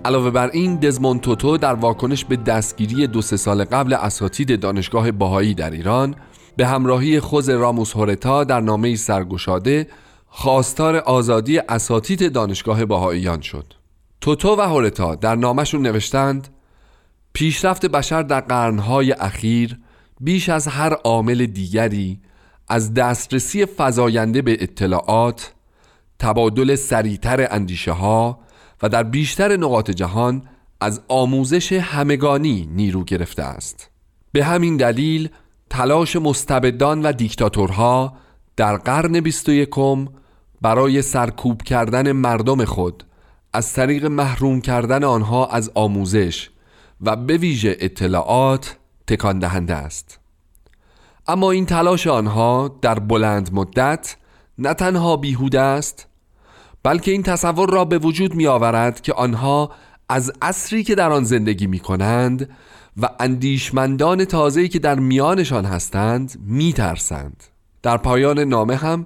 علاوه 0.05 0.29
بر 0.29 0.49
این 0.53 0.75
دزموند 0.75 1.21
توتو 1.21 1.57
در 1.57 1.73
واکنش 1.73 2.25
به 2.25 2.35
دستگیری 2.35 3.07
دو 3.07 3.21
سه 3.21 3.37
سال 3.37 3.63
قبل 3.63 3.93
اساتید 3.93 4.59
دانشگاه 4.59 5.11
باهایی 5.11 5.53
در 5.53 5.71
ایران 5.71 6.15
به 6.57 6.67
همراهی 6.67 7.19
خود 7.19 7.51
راموس 7.51 7.95
هورتا 7.95 8.43
در 8.43 8.59
نامه 8.59 8.95
سرگشاده 8.95 9.87
خواستار 10.27 10.95
آزادی 10.95 11.59
اساتید 11.59 12.33
دانشگاه 12.33 12.85
باهاییان 12.85 13.41
شد. 13.41 13.73
توتو 14.21 14.55
و 14.55 14.61
هورتا 14.61 15.15
در 15.15 15.35
نامشون 15.35 15.81
نوشتند 15.81 16.47
پیشرفت 17.33 17.85
بشر 17.85 18.21
در 18.21 18.41
قرنهای 18.41 19.11
اخیر 19.11 19.77
بیش 20.19 20.49
از 20.49 20.67
هر 20.67 20.93
عامل 20.93 21.45
دیگری 21.45 22.19
از 22.67 22.93
دسترسی 22.93 23.65
فزاینده 23.77 24.41
به 24.41 24.57
اطلاعات 24.59 25.53
تبادل 26.19 26.75
سریعتر 26.75 27.47
اندیشه 27.51 27.91
ها 27.91 28.39
و 28.81 28.89
در 28.89 29.03
بیشتر 29.03 29.57
نقاط 29.57 29.91
جهان 29.91 30.41
از 30.81 31.01
آموزش 31.07 31.73
همگانی 31.73 32.69
نیرو 32.71 33.03
گرفته 33.03 33.43
است. 33.43 33.89
به 34.31 34.43
همین 34.43 34.77
دلیل 34.77 35.29
تلاش 35.69 36.15
مستبدان 36.15 37.01
و 37.01 37.11
دیکتاتورها 37.11 38.13
در 38.55 38.77
قرن 38.77 39.19
بیست 39.19 39.49
و 39.49 39.51
یکم 39.51 40.07
برای 40.61 41.01
سرکوب 41.01 41.61
کردن 41.61 42.11
مردم 42.11 42.65
خود 42.65 43.03
از 43.53 43.73
طریق 43.73 44.05
محروم 44.05 44.61
کردن 44.61 45.03
آنها 45.03 45.45
از 45.47 45.71
آموزش 45.75 46.49
و 47.01 47.15
به 47.15 47.37
ویژه 47.37 47.77
اطلاعات 47.79 48.77
تکان 49.07 49.39
دهنده 49.39 49.75
است. 49.75 50.19
اما 51.27 51.51
این 51.51 51.65
تلاش 51.65 52.07
آنها 52.07 52.77
در 52.81 52.99
بلند 52.99 53.53
مدت 53.53 54.15
نه 54.57 54.73
تنها 54.73 55.17
بیهوده 55.17 55.59
است 55.61 56.07
بلکه 56.89 57.11
این 57.11 57.23
تصور 57.23 57.69
را 57.69 57.85
به 57.85 57.97
وجود 57.97 58.35
می 58.35 58.47
آورد 58.47 59.01
که 59.01 59.13
آنها 59.13 59.71
از 60.09 60.31
عصری 60.41 60.83
که 60.83 60.95
در 60.95 61.11
آن 61.11 61.23
زندگی 61.23 61.67
می 61.67 61.79
کنند 61.79 62.49
و 63.01 63.09
اندیشمندان 63.19 64.25
تازه‌ای 64.25 64.67
که 64.67 64.79
در 64.79 64.99
میانشان 64.99 65.65
هستند 65.65 66.39
می 66.45 66.73
ترسند. 66.73 67.43
در 67.83 67.97
پایان 67.97 68.39
نامه 68.39 68.75
هم 68.75 69.05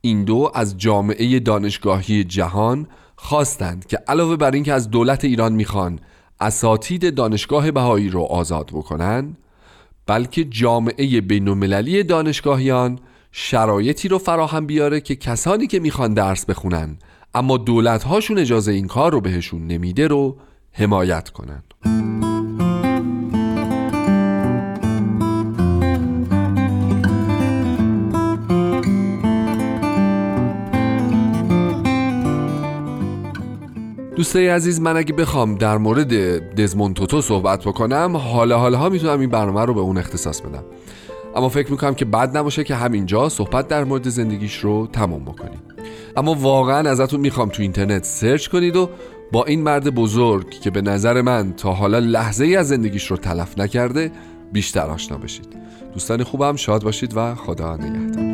این 0.00 0.24
دو 0.24 0.50
از 0.54 0.78
جامعه 0.78 1.40
دانشگاهی 1.40 2.24
جهان 2.24 2.86
خواستند 3.16 3.86
که 3.86 3.98
علاوه 4.08 4.36
بر 4.36 4.50
اینکه 4.50 4.72
از 4.72 4.90
دولت 4.90 5.24
ایران 5.24 5.52
می‌خوان 5.52 6.00
اساتید 6.40 7.14
دانشگاه 7.14 7.70
بهایی 7.70 8.08
رو 8.08 8.22
آزاد 8.22 8.66
بکنن 8.66 9.36
بلکه 10.06 10.44
جامعه 10.44 11.20
بین 11.20 12.02
دانشگاهیان 12.02 12.98
شرایطی 13.32 14.08
رو 14.08 14.18
فراهم 14.18 14.66
بیاره 14.66 15.00
که 15.00 15.16
کسانی 15.16 15.66
که 15.66 15.80
می‌خوان 15.80 16.14
درس 16.14 16.46
بخونن 16.46 16.98
اما 17.34 17.56
دولت 17.56 18.02
هاشون 18.02 18.38
اجازه 18.38 18.72
این 18.72 18.86
کار 18.86 19.12
رو 19.12 19.20
بهشون 19.20 19.66
نمیده 19.66 20.06
رو 20.06 20.36
حمایت 20.72 21.30
کنن. 21.30 21.62
دوستای 34.16 34.48
عزیز 34.48 34.80
من 34.80 34.96
اگه 34.96 35.12
بخوام 35.12 35.54
در 35.54 35.78
مورد 35.78 36.14
دزموند 36.54 36.96
توتو 36.96 37.22
صحبت 37.22 37.64
بکنم 37.64 38.16
حالا 38.16 38.58
حالا 38.58 38.88
می‌تونم 38.88 39.20
این 39.20 39.30
برنامه 39.30 39.64
رو 39.64 39.74
به 39.74 39.80
اون 39.80 39.98
اختصاص 39.98 40.40
بدم. 40.40 40.64
اما 41.36 41.48
فکر 41.48 41.70
می‌کنم 41.70 41.94
که 41.94 42.04
بد 42.04 42.36
نباشه 42.36 42.64
که 42.64 42.74
همینجا 42.74 43.28
صحبت 43.28 43.68
در 43.68 43.84
مورد 43.84 44.08
زندگیش 44.08 44.56
رو 44.56 44.86
تمام 44.92 45.24
بکنیم. 45.24 45.62
اما 46.16 46.34
واقعا 46.34 46.90
ازتون 46.90 47.20
می‌خوام 47.20 47.48
تو 47.48 47.62
اینترنت 47.62 48.04
سرچ 48.04 48.48
کنید 48.48 48.76
و 48.76 48.90
با 49.32 49.44
این 49.44 49.62
مرد 49.62 49.94
بزرگ 49.94 50.50
که 50.50 50.70
به 50.70 50.82
نظر 50.82 51.22
من 51.22 51.52
تا 51.52 51.72
حالا 51.72 51.98
لحظه 51.98 52.44
ای 52.44 52.56
از 52.56 52.68
زندگیش 52.68 53.06
رو 53.06 53.16
تلف 53.16 53.58
نکرده 53.58 54.12
بیشتر 54.52 54.86
آشنا 54.86 55.18
بشید. 55.18 55.46
دوستان 55.92 56.24
خوبم 56.24 56.56
شاد 56.56 56.82
باشید 56.82 57.16
و 57.16 57.34
خدا 57.34 57.76
نگهدار. 57.76 58.33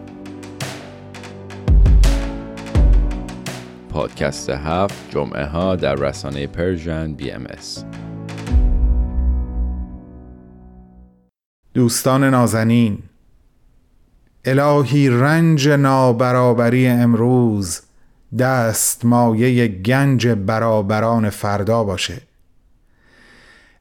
پادکست 3.91 4.49
هفت 4.49 5.09
جمعه 5.09 5.45
ها 5.45 5.75
در 5.75 5.95
رسانه 5.95 6.47
Persian 6.47 7.13
BMS. 7.13 7.85
دوستان 11.73 12.23
نازنین 12.23 12.97
الهی 14.45 15.09
رنج 15.09 15.69
نابرابری 15.69 16.87
امروز 16.87 17.81
دست 18.39 19.05
مایه 19.05 19.67
گنج 19.67 20.27
برابران 20.27 21.29
فردا 21.29 21.83
باشه 21.83 22.21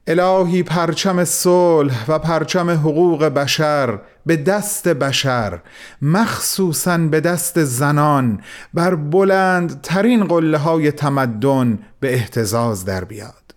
الهی 0.06 0.62
پرچم 0.62 1.24
صلح 1.24 2.04
و 2.08 2.18
پرچم 2.18 2.70
حقوق 2.70 3.24
بشر 3.24 4.00
به 4.26 4.36
دست 4.36 4.88
بشر 4.88 5.60
مخصوصا 6.02 6.98
به 6.98 7.20
دست 7.20 7.64
زنان 7.64 8.40
بر 8.74 8.94
بلند 8.94 9.80
ترین 9.80 10.24
قله 10.24 10.58
های 10.58 10.92
تمدن 10.92 11.78
به 12.00 12.14
احتزاز 12.14 12.84
در 12.84 13.04
بیاد. 13.04 13.54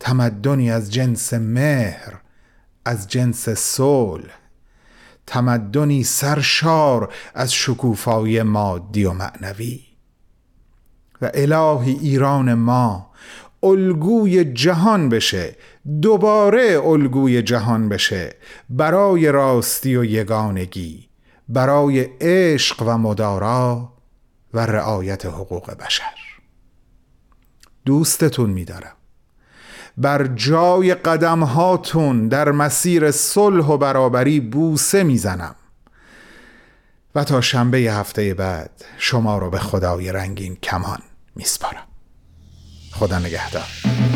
تمدنی 0.00 0.70
از 0.70 0.92
جنس 0.92 1.34
مهر 1.34 2.14
از 2.84 3.08
جنس 3.08 3.48
صلح. 3.48 4.30
تمدنی 5.26 6.04
سرشار 6.04 7.12
از 7.34 7.52
شکوفای 7.52 8.42
مادی 8.42 9.04
و 9.04 9.12
معنوی. 9.12 9.80
و 11.22 11.30
الهی 11.34 11.92
ایران 11.92 12.54
ما 12.54 13.07
الگوی 13.62 14.44
جهان 14.44 15.08
بشه 15.08 15.56
دوباره 16.02 16.80
الگوی 16.84 17.42
جهان 17.42 17.88
بشه 17.88 18.36
برای 18.70 19.32
راستی 19.32 19.96
و 19.96 20.04
یگانگی 20.04 21.08
برای 21.48 22.00
عشق 22.20 22.82
و 22.86 22.98
مدارا 22.98 23.92
و 24.54 24.66
رعایت 24.66 25.26
حقوق 25.26 25.70
بشر. 25.70 26.14
دوستتون 27.84 28.50
میدارم. 28.50 28.92
بر 29.96 30.26
جای 30.26 30.94
قدم 30.94 31.42
هاتون 31.44 32.28
در 32.28 32.50
مسیر 32.50 33.10
صلح 33.10 33.66
و 33.66 33.76
برابری 33.76 34.40
بوسه 34.40 35.02
می‌زنم. 35.02 35.54
و 37.14 37.24
تا 37.24 37.40
شنبه 37.40 37.78
هفته 37.78 38.34
بعد 38.34 38.84
شما 38.98 39.38
رو 39.38 39.50
به 39.50 39.58
خدای 39.58 40.12
رنگین 40.12 40.56
کمان 40.56 40.98
میسپارم. 41.36 41.87
خدا 42.92 43.18
نگهدار. 43.18 44.07